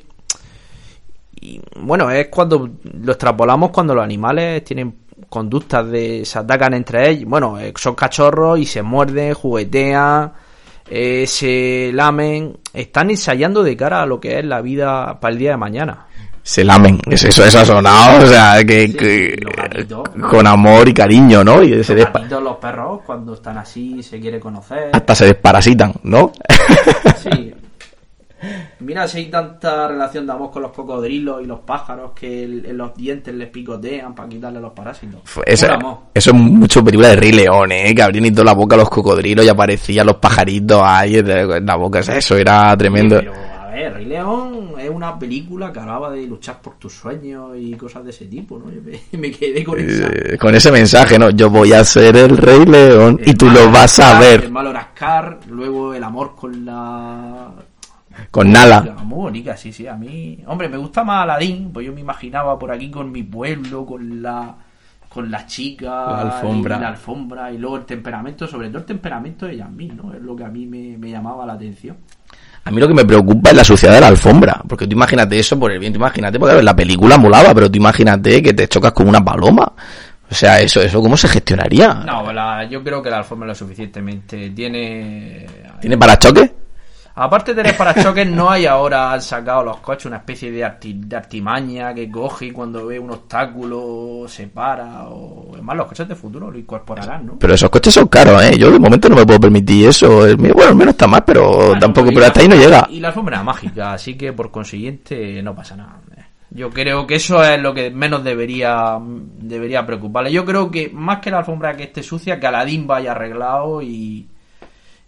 Y, 1.41 1.61
bueno, 1.77 2.11
es 2.11 2.29
cuando 2.29 2.71
lo 3.03 3.13
extrapolamos 3.13 3.71
cuando 3.71 3.95
los 3.95 4.05
animales 4.05 4.65
tienen 4.65 4.95
conductas 5.29 5.89
de... 5.91 6.25
se 6.25 6.39
atacan 6.39 6.75
entre 6.75 7.11
ellos. 7.11 7.29
Bueno, 7.29 7.59
son 7.77 7.95
cachorros 7.95 8.59
y 8.59 8.67
se 8.67 8.83
muerden, 8.83 9.35
juguetean, 9.35 10.33
eh, 10.89 11.27
se 11.27 11.91
lamen. 11.93 12.57
Están 12.73 13.11
ensayando 13.11 13.63
de 13.63 13.77
cara 13.77 14.03
a 14.03 14.07
lo 14.07 14.21
que 14.21 14.39
es 14.39 14.45
la 14.45 14.61
vida 14.61 15.19
para 15.21 15.33
el 15.33 15.39
día 15.39 15.51
de 15.51 15.57
mañana 15.57 16.07
se 16.45 16.63
lamen. 16.63 17.01
Eso, 17.11 17.43
eso 17.43 17.59
ha 17.59 17.65
sonado, 17.65 18.23
o 18.23 18.27
sea, 18.27 18.63
que, 18.65 18.87
sí, 18.87 18.93
que 18.93 19.35
gatitos, 19.57 20.07
con 20.31 20.47
amor 20.47 20.87
y 20.87 20.93
cariño, 20.93 21.43
¿no? 21.43 21.63
Y 21.63 21.71
los, 21.71 21.87
se 21.87 21.95
gatitos, 21.95 22.43
los 22.43 22.57
perros, 22.59 23.01
cuando 23.07 23.33
están 23.33 23.57
así, 23.57 24.03
se 24.03 24.21
quiere 24.21 24.39
conocer. 24.39 24.91
Hasta 24.93 25.15
se 25.15 25.25
desparasitan, 25.25 25.95
¿no? 26.03 26.33
Sí. 27.17 27.55
Mira 28.81 29.09
si 29.09 29.19
hay 29.21 29.31
tanta 29.31 29.89
relación 29.89 30.27
de 30.27 30.33
amor 30.33 30.51
con 30.51 30.61
los 30.61 30.73
cocodrilos 30.73 31.41
y 31.43 31.47
los 31.47 31.61
pájaros 31.61 32.11
que 32.15 32.45
el, 32.45 32.67
en 32.67 32.77
los 32.77 32.95
dientes 32.95 33.35
les 33.35 33.49
picotean 33.49 34.15
para 34.15 34.29
quitarle 34.29 34.61
los 34.61 34.75
parásitos. 34.75 35.23
Eso, 35.47 35.67
eso 36.13 36.31
es 36.31 36.37
mucho 36.37 36.85
película 36.85 37.09
de 37.09 37.17
Rey 37.17 37.33
León, 37.33 37.73
¿eh? 37.73 37.95
Que 37.95 38.03
abrían 38.03 38.27
y 38.27 38.33
toda 38.33 38.45
la 38.45 38.53
boca 38.53 38.77
los 38.77 38.91
cocodrilos 38.91 39.47
y 39.47 39.49
aparecían 39.49 40.07
los 40.07 40.17
pajaritos 40.17 40.83
ahí 40.85 41.17
en 41.17 41.65
la 41.65 41.77
boca. 41.77 42.01
Eso 42.01 42.37
era 42.37 42.77
tremendo. 42.77 43.19
Sí, 43.19 43.25
pero 43.25 43.54
ver, 43.75 43.95
Rey 43.95 44.05
León 44.07 44.75
es 44.79 44.91
una 44.91 45.19
película 45.19 45.73
que 45.73 45.81
hablaba 45.81 46.11
de 46.11 46.27
luchar 46.27 46.61
por 46.61 46.75
tus 46.79 46.93
sueños 46.93 47.53
y 47.57 47.75
cosas 47.75 48.05
de 48.05 48.11
ese 48.11 48.27
tipo, 48.27 48.59
¿no? 48.59 48.71
Yo 48.71 48.81
me, 48.83 49.01
me 49.19 49.31
quedé 49.31 49.63
con. 49.63 49.77
Eh, 49.79 50.37
con 50.39 50.55
ese 50.55 50.73
mensaje, 50.73 51.19
¿no? 51.19 51.31
Yo 51.31 51.51
voy 51.51 51.73
a 51.73 51.85
ser 51.85 52.17
el 52.17 52.37
Rey 52.37 52.65
León 52.65 53.19
el 53.23 53.31
y 53.31 53.35
tú 53.35 53.49
lo 53.51 53.71
vas 53.71 53.99
a 54.01 54.19
ver. 54.19 54.45
El 54.45 54.53
malo 54.53 54.71
era 54.71 54.91
Scar, 54.95 55.41
luego 55.49 55.95
el 55.95 56.03
amor 56.03 56.35
con 56.35 56.65
la... 56.65 57.53
Con 58.31 58.51
Nala. 58.51 58.97
Muy 59.03 59.19
bonita, 59.19 59.57
sí, 59.57 59.73
sí. 59.73 59.89
A 59.89 59.95
mí, 59.95 60.39
hombre, 60.47 60.69
me 60.69 60.77
gusta 60.77 61.03
más 61.03 61.25
Aladdin, 61.25 61.73
pues 61.73 61.87
yo 61.87 61.93
me 61.93 62.01
imaginaba 62.01 62.59
por 62.59 62.71
aquí 62.71 62.91
con 62.91 63.11
mi 63.11 63.25
pueblo, 63.25 63.85
con 63.85 64.23
la 64.23 64.57
con 65.15 65.31
la 65.31 65.47
chica, 65.47 65.87
la 65.87 66.21
alfombra. 66.23 66.77
Y 66.77 66.81
la 66.81 66.89
alfombra 66.89 67.53
y 67.53 67.59
luego 67.59 67.77
el 67.77 67.85
temperamento, 67.85 68.49
sobre 68.49 68.69
todo 68.69 68.79
el 68.79 68.85
temperamento 68.85 69.47
de 69.47 69.59
Yasmín, 69.59 69.97
¿no? 69.97 70.13
Es 70.13 70.21
lo 70.21 70.35
que 70.35 70.43
a 70.43 70.49
mí 70.49 70.67
me, 70.67 70.99
me 70.99 71.09
llamaba 71.09 71.47
la 71.47 71.53
atención. 71.53 71.97
A 72.65 72.71
mí 72.71 72.81
lo 72.81 72.89
que 72.89 72.95
me 72.95 73.05
preocupa 73.05 73.51
es 73.51 73.57
la 73.57 73.65
suciedad 73.65 73.95
de 73.95 74.01
la 74.01 74.09
alfombra. 74.09 74.63
Porque 74.67 74.87
tú 74.87 74.93
imagínate 74.93 75.39
eso 75.39 75.59
por 75.59 75.71
el 75.71 75.79
bien, 75.79 75.93
tú 75.93 75.99
imagínate, 75.99 76.39
porque 76.39 76.63
la 76.63 76.75
película 76.75 77.19
molaba, 77.19 77.55
pero 77.55 77.71
tú 77.71 77.77
imagínate 77.77 78.43
que 78.43 78.55
te 78.55 78.69
chocas 78.69 78.93
con 78.93 79.09
una 79.09 79.23
paloma. 79.23 79.71
O 80.31 80.35
sea, 80.35 80.61
eso, 80.61 80.81
eso 80.81 81.03
¿cómo 81.03 81.17
se 81.17 81.29
gestionaría? 81.29 81.93
No, 81.93 82.33
la, 82.33 82.65
yo 82.65 82.83
creo 82.83 83.03
que 83.03 83.11
la 83.11 83.19
alfombra 83.19 83.49
lo 83.49 83.55
suficientemente 83.55 84.51
tiene. 84.51 85.47
¿Tiene 85.81 85.99
parachoque? 85.99 86.64
Aparte 87.17 87.55
de 87.55 87.63
tener 87.63 87.77
parachoques, 87.77 88.29
no 88.29 88.51
hay 88.51 88.67
ahora, 88.67 89.13
han 89.13 89.23
sacado 89.23 89.63
los 89.63 89.77
coches 89.77 90.07
una 90.07 90.17
especie 90.17 90.51
de, 90.51 90.65
arti, 90.65 90.95
de 90.95 91.15
artimaña 91.15 91.95
que 91.95 92.11
coge 92.11 92.47
y 92.47 92.51
cuando 92.51 92.87
ve 92.87 92.99
un 92.99 93.11
obstáculo 93.13 94.25
se 94.27 94.49
para. 94.49 95.05
O... 95.09 95.51
Además, 95.53 95.77
los 95.77 95.87
coches 95.87 96.09
de 96.09 96.17
futuro 96.17 96.51
lo 96.51 96.59
incorporarán, 96.59 97.27
¿no? 97.27 97.39
Pero 97.39 97.55
esos 97.55 97.71
coches 97.71 97.95
son 97.95 98.09
caros, 98.09 98.43
¿eh? 98.43 98.59
Yo 98.59 98.73
de 98.73 98.81
momento 98.81 99.09
no 99.09 99.15
me 99.15 99.25
puedo 99.25 99.39
permitir 99.39 99.89
eso. 99.89 100.27
El 100.27 100.39
mío, 100.39 100.55
bueno, 100.55 100.71
al 100.71 100.77
menos 100.77 100.95
está 100.95 101.07
más, 101.07 101.23
pero 101.25 101.79
tampoco, 101.79 102.11
pero 102.13 102.27
hasta 102.27 102.41
ahí 102.41 102.49
no 102.49 102.57
llega. 102.57 102.89
Y 102.91 102.99
la 102.99 103.09
alfombra 103.09 103.43
mágica, 103.45 103.93
así 103.93 104.15
que 104.15 104.33
por 104.33 104.51
consiguiente 104.51 105.41
no 105.41 105.55
pasa 105.55 105.77
nada. 105.77 106.01
Yo 106.51 106.71
creo 106.71 107.05
que 107.05 107.17
eso 107.17 107.43
es 107.43 107.61
lo 107.61 107.75
que 107.75 107.91
menos 107.91 108.23
debería 108.23 108.97
debería 109.01 109.85
preocuparle. 109.85 110.31
Yo 110.31 110.45
creo 110.45 110.71
que 110.71 110.89
más 110.89 111.19
que 111.19 111.33
la 111.33 111.39
alfombra 111.39 111.77
que 111.77 111.83
esté 111.85 112.03
sucia, 112.03 112.39
que 112.39 112.47
Aladín 112.47 112.87
vaya 112.87 113.11
arreglado 113.11 113.83
y 113.83 114.29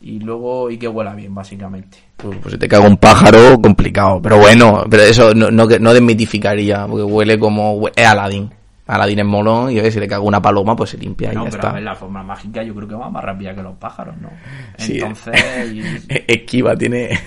y 0.07 0.21
luego 0.21 0.71
y 0.71 0.79
que 0.79 0.89
huela 0.89 1.15
bien 1.15 1.35
básicamente. 1.35 1.99
Pues, 2.17 2.39
pues 2.41 2.53
si 2.53 2.59
te 2.59 2.69
caga 2.69 2.87
un 2.87 2.97
pájaro 2.97 3.61
complicado. 3.61 4.21
Pero 4.23 4.39
bueno 4.39 4.85
pero 4.89 5.03
eso 5.03 5.35
no, 5.35 5.51
no, 5.51 5.67
no 5.67 5.93
desmitificaría 5.93 6.87
porque 6.87 7.03
huele 7.03 7.39
como 7.39 7.89
es 7.95 8.07
Aladín 8.07 8.51
Aladín 8.87 9.19
es 9.19 9.25
molón 9.25 9.73
y 9.73 9.81
a 9.81 9.83
ver 9.83 9.91
si 9.91 9.99
le 9.99 10.07
caga 10.07 10.23
una 10.23 10.41
paloma 10.41 10.77
pues 10.77 10.91
se 10.91 10.99
limpia 10.99 11.33
no, 11.33 11.43
y 11.43 11.45
ya 11.45 11.51
pero 11.51 11.57
está. 11.57 11.71
a 11.71 11.75
ver, 11.75 11.83
la 11.83 11.95
forma 11.97 12.23
mágica 12.23 12.63
yo 12.63 12.75
creo 12.75 12.89
que 12.89 12.95
va 12.95 13.11
más 13.11 13.25
rápida 13.25 13.55
que 13.55 13.63
los 13.63 13.77
pájaros 13.77 14.17
no 14.19 14.31
entonces 14.79 15.35
sí. 16.09 16.09
esquiva 16.09 16.77
tiene 16.77 17.19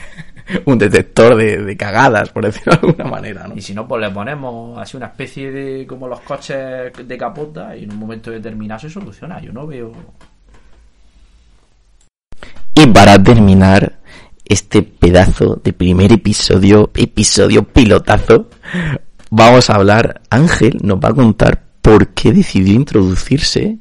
un 0.66 0.78
detector 0.78 1.36
de, 1.36 1.58
de, 1.58 1.78
cagadas 1.78 2.30
por 2.30 2.46
decirlo 2.46 2.74
de 2.74 2.88
alguna 2.88 3.10
manera 3.10 3.48
¿no? 3.48 3.56
y 3.56 3.62
si 3.62 3.74
no 3.74 3.86
pues 3.88 4.02
le 4.02 4.10
ponemos 4.10 4.78
así 4.80 4.96
una 4.96 5.08
especie 5.08 5.52
de 5.52 5.86
como 5.86 6.08
los 6.08 6.22
coches 6.22 6.94
de 7.06 7.18
capota 7.18 7.76
y 7.76 7.84
en 7.84 7.92
un 7.92 8.00
momento 8.00 8.32
determinado 8.32 8.80
se 8.80 8.90
soluciona. 8.90 9.42
Yo 9.42 9.52
no 9.52 9.68
veo 9.68 9.92
para 12.94 13.22
terminar 13.22 14.00
este 14.46 14.82
pedazo 14.82 15.60
de 15.64 15.74
primer 15.74 16.12
episodio, 16.12 16.92
episodio 16.96 17.64
pilotazo, 17.64 18.50
vamos 19.30 19.70
a 19.70 19.76
hablar, 19.76 20.22
Ángel 20.30 20.78
nos 20.82 20.98
va 20.98 21.10
a 21.10 21.14
contar 21.14 21.64
por 21.82 22.10
qué 22.10 22.32
decidió 22.34 22.74
introducirse 22.74 23.78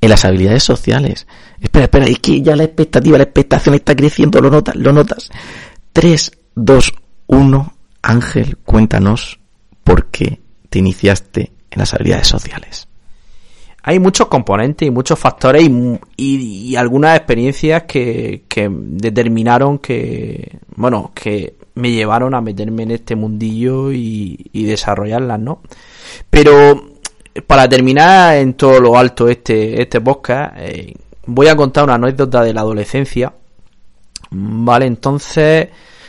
en 0.00 0.08
las 0.08 0.24
habilidades 0.24 0.64
sociales. 0.64 1.26
Espera, 1.60 1.84
espera, 1.84 2.06
es 2.06 2.18
que 2.18 2.42
ya 2.42 2.56
la 2.56 2.64
expectativa, 2.64 3.18
la 3.18 3.24
expectación 3.24 3.74
está 3.74 3.94
creciendo, 3.94 4.40
lo 4.40 4.50
notas, 4.50 4.74
lo 4.76 4.92
notas. 4.92 5.30
3, 5.92 6.32
2, 6.54 6.94
1, 7.26 7.74
Ángel, 8.02 8.56
cuéntanos 8.58 9.38
por 9.84 10.06
qué 10.10 10.40
te 10.68 10.78
iniciaste 10.78 11.52
en 11.70 11.78
las 11.78 11.94
habilidades 11.94 12.28
sociales 12.28 12.89
hay 13.82 13.98
muchos 13.98 14.28
componentes 14.28 14.86
y 14.86 14.90
muchos 14.90 15.18
factores 15.18 15.62
y, 15.62 15.98
y, 16.16 16.36
y 16.70 16.76
algunas 16.76 17.16
experiencias 17.16 17.84
que, 17.84 18.44
que, 18.48 18.68
determinaron 18.70 19.78
que, 19.78 20.58
bueno, 20.76 21.12
que 21.14 21.54
me 21.74 21.90
llevaron 21.90 22.34
a 22.34 22.40
meterme 22.40 22.82
en 22.82 22.90
este 22.92 23.16
mundillo 23.16 23.90
y, 23.92 24.50
y, 24.52 24.64
desarrollarlas, 24.64 25.40
¿no? 25.40 25.62
Pero 26.28 26.90
para 27.46 27.68
terminar 27.68 28.36
en 28.36 28.54
todo 28.54 28.80
lo 28.80 28.98
alto 28.98 29.28
este, 29.28 29.80
este 29.80 30.00
podcast, 30.00 30.54
eh, 30.58 30.94
voy 31.26 31.48
a 31.48 31.56
contar 31.56 31.84
una 31.84 31.94
anécdota 31.94 32.42
de 32.42 32.52
la 32.52 32.60
adolescencia. 32.60 33.32
Vale, 34.30 34.86
entonces, 34.86 35.68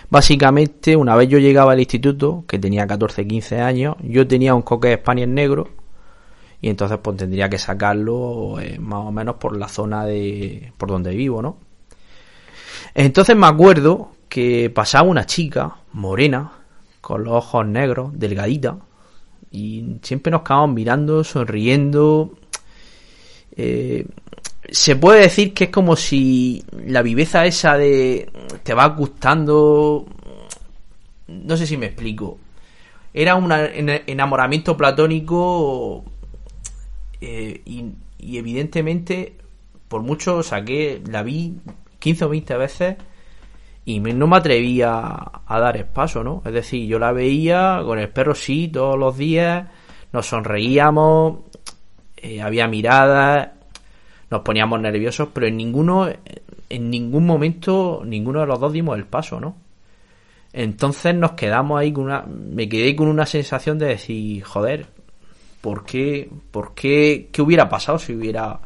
básicamente, 0.10 0.96
una 0.96 1.16
vez 1.16 1.30
yo 1.30 1.40
llegaba 1.40 1.72
al 1.72 1.80
instituto, 1.80 2.44
que 2.48 2.60
tenía 2.60 2.86
14, 2.86 3.25
15 3.25 3.62
años, 3.62 3.96
yo 4.01 4.28
tenía 4.28 4.54
un 4.54 4.62
coque 4.62 4.96
Spaniel 4.96 5.34
negro, 5.34 5.70
y 6.62 6.70
entonces 6.70 7.00
pues 7.01 7.18
tendría 7.18 7.50
que 7.50 7.58
sacarlo 7.58 8.60
eh, 8.60 8.77
más 8.80 9.06
o 9.06 9.12
menos 9.12 9.36
por 9.36 9.58
la 9.58 9.68
zona 9.68 10.06
de 10.06 10.72
por 10.77 10.89
donde 10.89 11.15
vivo, 11.15 11.41
¿no? 11.41 11.58
Entonces 12.94 13.36
me 13.36 13.48
acuerdo 13.48 14.12
que 14.30 14.70
pasaba 14.70 15.10
una 15.10 15.25
chica 15.25 15.77
morena 15.94 16.51
con 17.01 17.24
los 17.24 17.34
ojos 17.34 17.65
negros, 17.65 18.12
delgadita, 18.13 18.77
y 19.51 19.98
siempre 20.03 20.32
nos 20.32 20.44
quedábamos 20.44 20.75
mirando, 20.75 21.24
sonriendo. 21.24 22.34
Eh, 23.56 24.06
se 24.70 24.96
puede 24.96 25.22
decir 25.22 25.53
que 25.53 25.65
es 25.65 25.70
como 25.72 25.96
si 25.96 26.63
la 26.86 27.01
viveza 27.01 27.46
esa 27.46 27.75
de 27.75 28.32
te 28.63 28.74
va 28.74 28.86
gustando. 28.88 30.06
No 31.27 31.58
sé 31.58 31.65
si 31.65 31.75
me 31.75 31.88
explico. 31.88 32.38
Era 33.13 33.36
un 33.36 33.51
enamoramiento 33.51 34.77
platónico 34.77 36.06
eh, 37.22 37.62
y, 37.66 38.38
evidentemente, 38.38 39.38
por 39.88 40.01
mucho 40.01 40.44
saqué, 40.44 41.01
la 41.08 41.24
vi 41.24 41.54
15 42.00 42.25
o 42.25 42.30
20 42.30 42.58
veces 42.58 42.96
y 43.86 44.00
no 44.00 44.28
me 44.28 44.38
atrevía 44.38 44.90
a 45.46 45.60
dar 45.60 45.78
espacio, 45.78 46.24
¿no? 46.24 46.42
Es 46.46 46.54
decir, 46.54 46.88
yo 46.88 47.00
la 47.00 47.12
veía 47.12 47.82
con 47.86 48.00
el 48.00 48.10
perro 48.10 48.36
sí 48.36 48.68
todos 48.68 48.98
los 48.98 49.18
días, 49.18 49.68
nos 50.12 50.28
sonreíamos, 50.28 51.40
eh, 52.18 52.42
había 52.42 52.68
miradas, 52.68 53.50
nos 54.30 54.42
poníamos 54.42 54.80
nerviosos, 54.80 55.30
pero 55.34 55.48
en 55.48 55.58
ninguno, 55.58 56.10
en 56.70 56.90
ningún 56.90 57.25
momento, 57.25 58.04
ninguno 58.06 58.42
de 58.42 58.48
los 58.48 58.60
dos 58.60 58.74
dimos 58.74 58.98
el 58.98 59.06
paso, 59.06 59.40
¿no? 59.40 59.56
Entonces 60.54 61.16
nos 61.16 61.32
quedamos 61.32 61.80
ahí 61.80 61.94
con 61.94 62.06
una, 62.06 62.24
me 62.24 62.68
quedé 62.68 62.96
con 62.96 63.08
una 63.08 63.25
sensación 63.25 63.78
de 63.80 63.88
decir, 63.88 64.44
joder, 64.44 64.88
¿por 65.62 65.86
qué, 65.86 66.30
por 66.51 66.74
qué, 66.74 67.30
qué 67.32 67.41
hubiera 67.41 67.70
pasado 67.70 68.00
si 68.00 68.13
hubiera, 68.13 68.60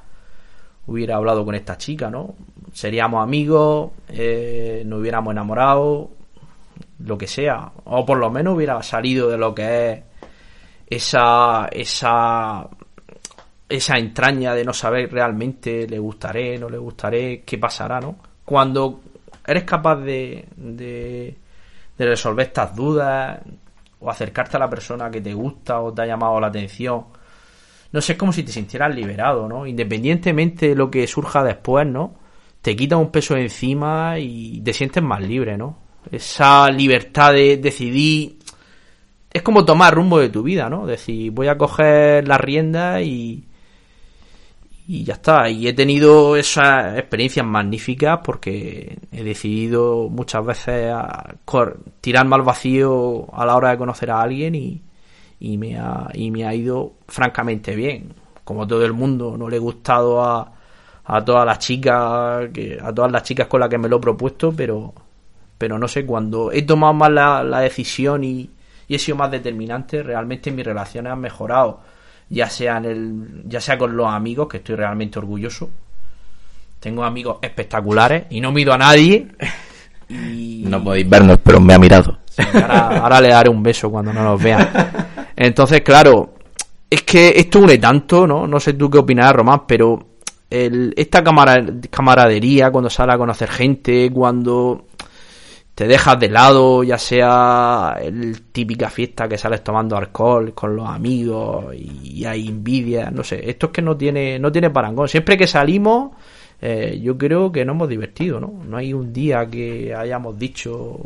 hubiera 0.88 1.18
hablado 1.18 1.46
con 1.46 1.56
esta 1.56 1.78
chica, 1.78 2.10
¿no? 2.10 2.36
seríamos 2.75 3.24
amigos, 3.24 3.92
eh, 4.10 4.84
nos 4.86 5.00
hubiéramos 5.00 5.32
enamorado, 5.32 6.12
lo 7.00 7.18
que 7.18 7.25
sea, 7.25 7.72
o 7.86 8.06
por 8.06 8.18
lo 8.18 8.30
menos 8.30 8.56
hubiera 8.56 8.82
salido 8.84 9.30
de 9.30 9.38
lo 9.38 9.56
que 9.56 9.92
es 9.92 10.04
esa 10.88 11.70
esa 11.72 12.68
esa 13.68 13.98
entraña 13.98 14.54
de 14.54 14.66
no 14.66 14.74
saber 14.74 15.12
realmente 15.12 15.88
le 15.88 15.98
gustaré, 16.00 16.58
no 16.60 16.70
le 16.70 16.78
gustaré, 16.78 17.44
qué 17.46 17.58
pasará, 17.58 18.02
¿no? 18.02 18.18
Cuando 18.44 19.02
eres 19.48 19.64
capaz 19.64 19.96
de, 19.96 20.46
de, 20.58 21.36
de 21.98 22.06
resolver 22.06 22.48
estas 22.48 22.75
dudas 22.75 23.40
o 24.06 24.10
acercarte 24.10 24.58
a 24.58 24.60
la 24.60 24.70
persona 24.70 25.10
que 25.10 25.22
te 25.22 25.34
gusta 25.34 25.82
o 25.82 25.94
te 25.94 26.04
ha 26.04 26.06
llamado 26.06 26.40
la 26.40 26.48
atención, 26.48 27.06
no 27.92 28.02
sé, 28.02 28.14
es 28.14 28.18
como 28.18 28.32
si 28.32 28.44
te 28.44 28.52
sintieras 28.52 28.94
liberado, 28.96 29.48
¿no? 29.48 29.66
Independientemente 29.66 30.70
de 30.70 30.76
lo 30.76 30.92
que 30.92 31.08
surja 31.08 31.44
después, 31.44 31.88
¿no? 31.88 32.26
te 32.66 32.76
quita 32.76 32.98
un 32.98 33.12
peso 33.12 33.38
encima 33.38 34.18
y 34.18 34.60
te 34.62 34.74
sientes 34.74 35.04
más 35.04 35.22
libre, 35.22 35.56
¿no? 35.56 35.78
Esa 36.12 36.68
libertad 36.72 37.32
de 37.32 37.58
decidir 37.58 38.40
es 39.32 39.44
como 39.44 39.64
tomar 39.64 39.94
rumbo 39.94 40.18
de 40.18 40.30
tu 40.30 40.42
vida, 40.42 40.68
¿no? 40.68 40.88
Decir, 40.88 41.30
voy 41.30 41.48
a 41.48 41.60
coger 41.60 42.28
la 42.28 42.40
rienda 42.40 43.04
y 43.04 43.46
y 44.88 45.04
ya 45.04 45.13
está. 45.15 45.50
Y 45.50 45.68
he 45.68 45.74
tenido 45.74 46.36
esas 46.36 46.98
experiencias 46.98 47.46
magníficas 47.46 48.20
porque 48.24 48.98
he 49.12 49.24
decidido 49.24 50.10
muchas 50.10 50.46
veces 50.46 50.92
a 50.92 51.36
tirarme 52.01 52.36
al 52.36 52.44
vacío 52.44 53.27
a 53.33 53.46
la 53.46 53.55
hora 53.55 53.72
de 53.72 53.77
conocer 53.77 54.12
a 54.12 54.22
alguien 54.22 54.55
y, 54.55 54.81
y, 55.40 55.57
me 55.57 55.77
ha, 55.77 56.10
y 56.14 56.31
me 56.31 56.46
ha 56.46 56.53
ido 56.53 56.94
francamente 57.07 57.75
bien. 57.75 58.14
Como 58.44 58.68
todo 58.68 58.86
el 58.86 58.94
mundo, 58.94 59.38
no 59.38 59.50
le 59.50 59.57
he 59.57 59.60
gustado 59.60 60.24
a, 60.24 60.55
a 61.05 61.24
todas 61.24 61.46
las 61.46 61.60
chicas, 61.60 62.50
que, 62.53 62.79
a 62.81 62.94
todas 62.94 63.12
las 63.12 63.24
chicas 63.24 63.48
con 63.48 63.60
las 63.60 63.70
que 63.70 63.77
me 63.77 63.88
lo 63.88 63.98
he 63.98 64.01
propuesto, 64.01 64.51
pero, 64.55 64.94
pero 65.57 65.77
no 65.77 65.88
sé, 65.88 66.05
cuando 66.05 66.51
he 66.51 66.64
tomado 66.64 66.94
más 66.94 67.12
la, 67.12 67.60
decisión 67.60 68.24
y, 68.24 68.50
he 68.88 69.00
sido 69.00 69.18
más 69.18 69.31
determinante, 69.31 70.03
realmente 70.03 70.51
mis 70.51 70.66
relaciones 70.66 71.14
han 71.14 71.20
mejorado, 71.20 71.81
ya 72.29 72.50
sea, 72.50 72.77
en 72.77 72.85
el, 72.85 73.44
ya 73.46 73.61
sea 73.61 73.77
con 73.77 73.96
los 73.96 74.07
amigos, 74.07 74.48
que 74.48 74.57
estoy 74.57 74.75
realmente 74.75 75.20
orgulloso. 75.20 75.70
Tengo 76.79 77.03
amigos 77.03 77.38
espectaculares 77.42 78.25
y 78.29 78.42
no 78.42 78.51
mido 78.51 78.74
a 78.74 78.77
nadie. 78.77 79.27
Y... 80.07 80.64
No 80.68 80.83
podéis 80.83 81.09
vernos, 81.09 81.40
pero 81.44 81.59
me 81.59 81.74
ha 81.74 81.79
mirado. 81.79 82.20
ahora, 82.38 83.00
ahora, 83.00 83.22
le 83.22 83.29
daré 83.29 83.50
un 83.50 83.64
beso 83.64 83.90
cuando 83.90 84.14
no 84.14 84.24
nos 84.24 84.40
vean. 84.40 84.70
Entonces, 85.35 85.81
claro, 85.81 86.35
es 86.88 87.01
que 87.01 87.33
esto 87.35 87.57
une 87.57 87.79
tanto, 87.79 88.27
¿no? 88.27 88.46
No 88.46 88.59
sé 88.59 88.74
tú 88.74 88.88
qué 88.88 89.00
opinas, 89.00 89.33
Román, 89.33 89.64
pero 89.68 90.16
esta 90.50 91.24
camaradería 91.90 92.72
cuando 92.72 92.90
sales 92.90 93.16
a 93.16 93.18
conocer 93.18 93.50
gente, 93.50 94.11
cuando 94.11 94.85
te 95.75 95.88
dejas 95.88 96.18
de 96.18 96.29
lado, 96.29 96.83
ya 96.83 96.98
sea 96.98 97.98
el 98.01 98.42
típica 98.53 98.90
fiesta 98.90 99.27
que 99.27 99.38
sales 99.38 99.61
tomando 99.61 99.98
alcohol 99.98 100.53
con 100.53 100.74
los 100.74 100.88
amigos 100.88 101.75
y, 101.75 102.24
hay 102.25 102.48
envidia, 102.48 103.11
no 103.11 103.24
sé, 103.24 103.50
esto 103.50 103.68
es 103.68 103.72
que 103.74 103.81
no 103.81 103.98
tiene, 103.98 104.40
no 104.40 104.51
tiene 104.51 104.70
parangón. 104.70 105.09
Siempre 105.09 105.38
que 105.38 105.48
salimos, 105.48 106.11
eh, 106.61 106.98
yo 107.03 107.18
creo 107.18 107.51
que 107.51 107.66
nos 107.66 107.75
hemos 107.75 107.90
divertido, 107.90 108.40
¿no? 108.40 108.61
No 108.66 108.77
hay 108.77 108.94
un 108.94 109.11
día 109.11 109.46
que 109.46 109.94
hayamos 109.94 110.40
dicho 110.40 110.98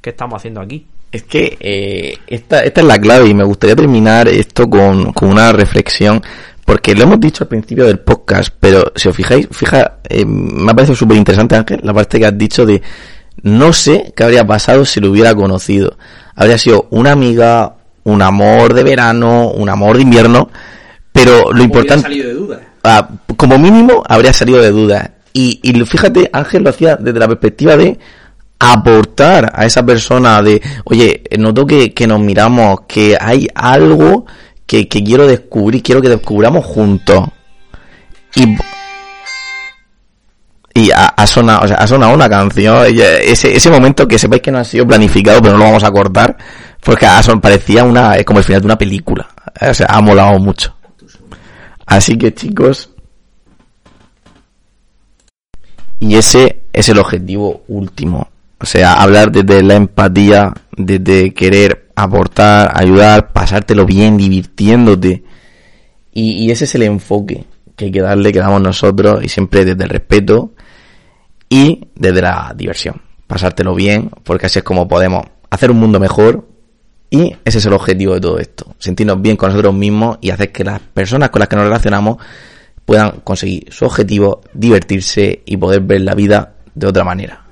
qué 0.00 0.10
estamos 0.10 0.36
haciendo 0.36 0.60
aquí. 0.60 0.86
Es 1.10 1.24
que 1.24 1.56
eh, 1.58 2.18
esta, 2.28 2.62
esta 2.62 2.80
es 2.80 2.86
la 2.86 3.00
clave 3.00 3.28
y 3.28 3.34
me 3.34 3.44
gustaría 3.44 3.74
terminar 3.74 4.28
esto 4.28 4.70
con, 4.70 5.12
con 5.12 5.30
una 5.30 5.52
reflexión 5.52 6.22
porque 6.64 6.94
lo 6.94 7.04
hemos 7.04 7.18
dicho 7.18 7.44
al 7.44 7.48
principio 7.48 7.86
del 7.86 7.98
podcast, 7.98 8.54
pero 8.60 8.92
si 8.94 9.08
os 9.08 9.16
fijáis, 9.16 9.48
fija, 9.50 10.00
eh, 10.06 10.24
me 10.26 10.70
ha 10.70 10.74
parecido 10.74 10.94
súper 10.94 11.16
interesante, 11.16 11.56
Ángel, 11.56 11.80
la 11.82 11.94
parte 11.94 12.18
que 12.18 12.26
has 12.26 12.36
dicho 12.36 12.66
de 12.66 12.82
no 13.42 13.72
sé 13.72 14.12
qué 14.16 14.24
habría 14.24 14.46
pasado 14.46 14.84
si 14.84 15.00
lo 15.00 15.10
hubiera 15.10 15.34
conocido. 15.34 15.96
Habría 16.34 16.58
sido 16.58 16.86
una 16.90 17.12
amiga, 17.12 17.76
un 18.04 18.22
amor 18.22 18.74
de 18.74 18.84
verano, 18.84 19.50
un 19.50 19.68
amor 19.68 19.96
de 19.96 20.02
invierno, 20.02 20.50
pero 21.12 21.52
lo 21.52 21.62
importante... 21.62 22.02
salido 22.02 22.28
de 22.28 22.34
duda. 22.34 22.60
Ah, 22.84 23.08
como 23.36 23.58
mínimo 23.58 24.02
habría 24.06 24.32
salido 24.32 24.60
de 24.62 24.70
duda. 24.70 25.14
Y, 25.32 25.60
y 25.62 25.84
fíjate, 25.84 26.30
Ángel 26.32 26.62
lo 26.62 26.70
hacía 26.70 26.96
desde 26.96 27.18
la 27.18 27.28
perspectiva 27.28 27.76
de 27.76 27.98
aportar 28.58 29.52
a 29.54 29.64
esa 29.66 29.84
persona 29.84 30.42
de, 30.42 30.60
oye, 30.84 31.22
noto 31.38 31.66
que, 31.66 31.94
que 31.94 32.06
nos 32.06 32.20
miramos, 32.20 32.80
que 32.88 33.16
hay 33.20 33.46
algo 33.54 34.26
que, 34.66 34.86
quiero 34.88 35.26
descubrir, 35.26 35.82
quiero 35.82 36.02
que 36.02 36.08
descubramos 36.08 36.64
juntos. 36.64 37.28
Y, 38.34 38.56
y 40.78 40.90
ha, 40.92 41.26
sonado, 41.26 41.64
o 41.64 41.66
sea, 41.66 41.76
ha 41.76 41.86
sonado 41.88 42.14
una 42.14 42.28
canción, 42.28 42.86
ese, 42.86 43.56
ese 43.56 43.70
momento 43.70 44.06
que 44.06 44.16
sepáis 44.16 44.42
que 44.42 44.52
no 44.52 44.58
ha 44.58 44.64
sido 44.64 44.86
planificado, 44.86 45.42
pero 45.42 45.54
no 45.54 45.58
lo 45.58 45.64
vamos 45.64 45.82
a 45.82 45.90
cortar, 45.90 46.36
porque 46.80 47.04
ha 47.04 47.20
son, 47.20 47.40
parecía 47.40 47.82
una, 47.82 48.22
como 48.24 48.38
el 48.38 48.44
final 48.44 48.60
de 48.60 48.66
una 48.66 48.78
película. 48.78 49.28
O 49.60 49.74
sea, 49.74 49.86
ha 49.90 50.00
molado 50.00 50.38
mucho. 50.38 50.76
Así 51.84 52.16
que 52.16 52.32
chicos, 52.32 52.90
y 55.98 56.14
ese 56.14 56.62
es 56.72 56.88
el 56.88 56.98
objetivo 56.98 57.64
último. 57.66 58.28
O 58.60 58.66
sea, 58.66 59.02
hablar 59.02 59.32
desde 59.32 59.64
la 59.64 59.74
empatía, 59.74 60.52
desde 60.76 61.34
querer 61.34 61.88
aportar, 61.96 62.70
ayudar, 62.74 63.32
pasártelo 63.32 63.84
bien, 63.84 64.16
divirtiéndote. 64.16 65.24
Y, 66.12 66.50
ese 66.52 66.64
es 66.64 66.74
el 66.76 66.82
enfoque 66.82 67.44
que 67.74 67.86
hay 67.86 67.90
que 67.90 68.00
darle, 68.00 68.32
que 68.32 68.38
damos 68.38 68.60
nosotros, 68.60 69.24
y 69.24 69.28
siempre 69.28 69.64
desde 69.64 69.82
el 69.82 69.90
respeto 69.90 70.52
y 71.48 71.88
desde 71.94 72.22
la 72.22 72.52
diversión. 72.56 73.00
Pasártelo 73.26 73.74
bien, 73.74 74.10
porque 74.24 74.46
así 74.46 74.58
es 74.58 74.64
como 74.64 74.88
podemos 74.88 75.24
hacer 75.50 75.70
un 75.70 75.78
mundo 75.78 76.00
mejor 76.00 76.46
y 77.10 77.34
ese 77.44 77.58
es 77.58 77.66
el 77.66 77.72
objetivo 77.72 78.14
de 78.14 78.20
todo 78.20 78.38
esto. 78.38 78.74
Sentirnos 78.78 79.20
bien 79.20 79.36
con 79.36 79.50
nosotros 79.50 79.74
mismos 79.74 80.18
y 80.20 80.30
hacer 80.30 80.52
que 80.52 80.64
las 80.64 80.80
personas 80.80 81.30
con 81.30 81.40
las 81.40 81.48
que 81.48 81.56
nos 81.56 81.64
relacionamos 81.64 82.18
puedan 82.84 83.20
conseguir 83.20 83.72
su 83.72 83.84
objetivo, 83.84 84.40
divertirse 84.52 85.42
y 85.44 85.56
poder 85.56 85.80
ver 85.80 86.02
la 86.02 86.14
vida 86.14 86.54
de 86.74 86.86
otra 86.86 87.04
manera. 87.04 87.44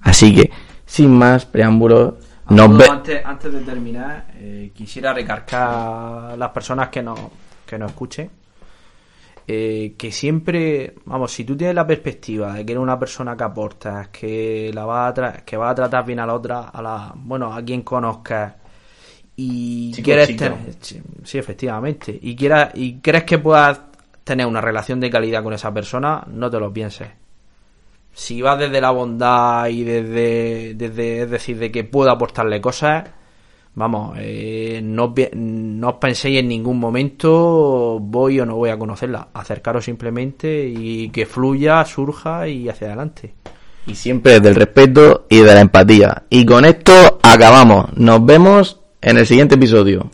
Así 0.00 0.34
que, 0.34 0.50
sin 0.84 1.16
más 1.16 1.46
preámbulos, 1.46 2.14
antes, 2.46 3.24
antes, 3.24 3.52
de 3.52 3.60
terminar, 3.60 4.26
eh, 4.34 4.70
quisiera 4.74 5.14
recargar 5.14 6.32
a 6.32 6.36
las 6.36 6.50
personas 6.50 6.90
que 6.90 7.02
nos, 7.02 7.18
que 7.66 7.78
nos 7.78 7.90
escuchen 7.90 8.30
eh, 9.46 9.94
que 9.98 10.10
siempre, 10.10 10.94
vamos, 11.04 11.32
si 11.32 11.44
tú 11.44 11.56
tienes 11.56 11.74
la 11.74 11.86
perspectiva 11.86 12.54
de 12.54 12.64
que 12.64 12.72
eres 12.72 12.82
una 12.82 12.98
persona 12.98 13.36
que 13.36 13.44
aportas, 13.44 14.08
que 14.08 14.70
la 14.72 14.86
va 14.86 15.08
a 15.08 15.44
que 15.44 15.56
va 15.56 15.70
a 15.70 15.74
tratar 15.74 16.06
bien 16.06 16.20
a 16.20 16.26
la 16.26 16.34
otra, 16.34 16.68
a 16.68 16.80
la, 16.80 17.12
bueno, 17.14 17.52
a 17.52 17.62
quien 17.62 17.82
conozcas 17.82 18.54
y 19.36 19.92
quieres 20.02 20.34
tener, 20.36 20.56
sí, 20.80 21.38
efectivamente, 21.38 22.18
y 22.22 22.34
quieras 22.34 22.70
y 22.74 23.00
crees 23.00 23.24
que 23.24 23.38
puedas 23.38 23.80
tener 24.22 24.46
una 24.46 24.60
relación 24.62 24.98
de 25.00 25.10
calidad 25.10 25.42
con 25.42 25.52
esa 25.52 25.72
persona, 25.74 26.24
no 26.28 26.50
te 26.50 26.58
lo 26.58 26.72
pienses. 26.72 27.08
Si 28.14 28.40
vas 28.40 28.58
desde 28.58 28.80
la 28.80 28.92
bondad 28.92 29.66
y 29.66 29.82
desde, 29.82 30.74
desde 30.74 31.22
es 31.22 31.30
decir, 31.30 31.58
de 31.58 31.70
que 31.70 31.84
puedo 31.84 32.10
aportarle 32.10 32.60
cosas, 32.60 33.10
vamos, 33.74 34.16
eh, 34.20 34.80
no, 34.82 35.14
no 35.34 35.88
os 35.88 35.94
penséis 35.96 36.38
en 36.38 36.48
ningún 36.48 36.78
momento 36.78 37.98
voy 38.00 38.40
o 38.40 38.46
no 38.46 38.56
voy 38.56 38.70
a 38.70 38.78
conocerla. 38.78 39.28
Acercaros 39.34 39.84
simplemente 39.84 40.66
y 40.68 41.08
que 41.10 41.26
fluya, 41.26 41.84
surja 41.84 42.48
y 42.48 42.68
hacia 42.68 42.88
adelante. 42.88 43.34
Y 43.86 43.94
siempre 43.94 44.34
desde 44.34 44.48
el 44.48 44.54
respeto 44.54 45.26
y 45.28 45.40
de 45.40 45.54
la 45.54 45.60
empatía. 45.60 46.22
Y 46.30 46.46
con 46.46 46.64
esto 46.64 47.18
acabamos. 47.22 47.96
Nos 47.96 48.24
vemos 48.24 48.80
en 49.02 49.18
el 49.18 49.26
siguiente 49.26 49.56
episodio. 49.56 50.10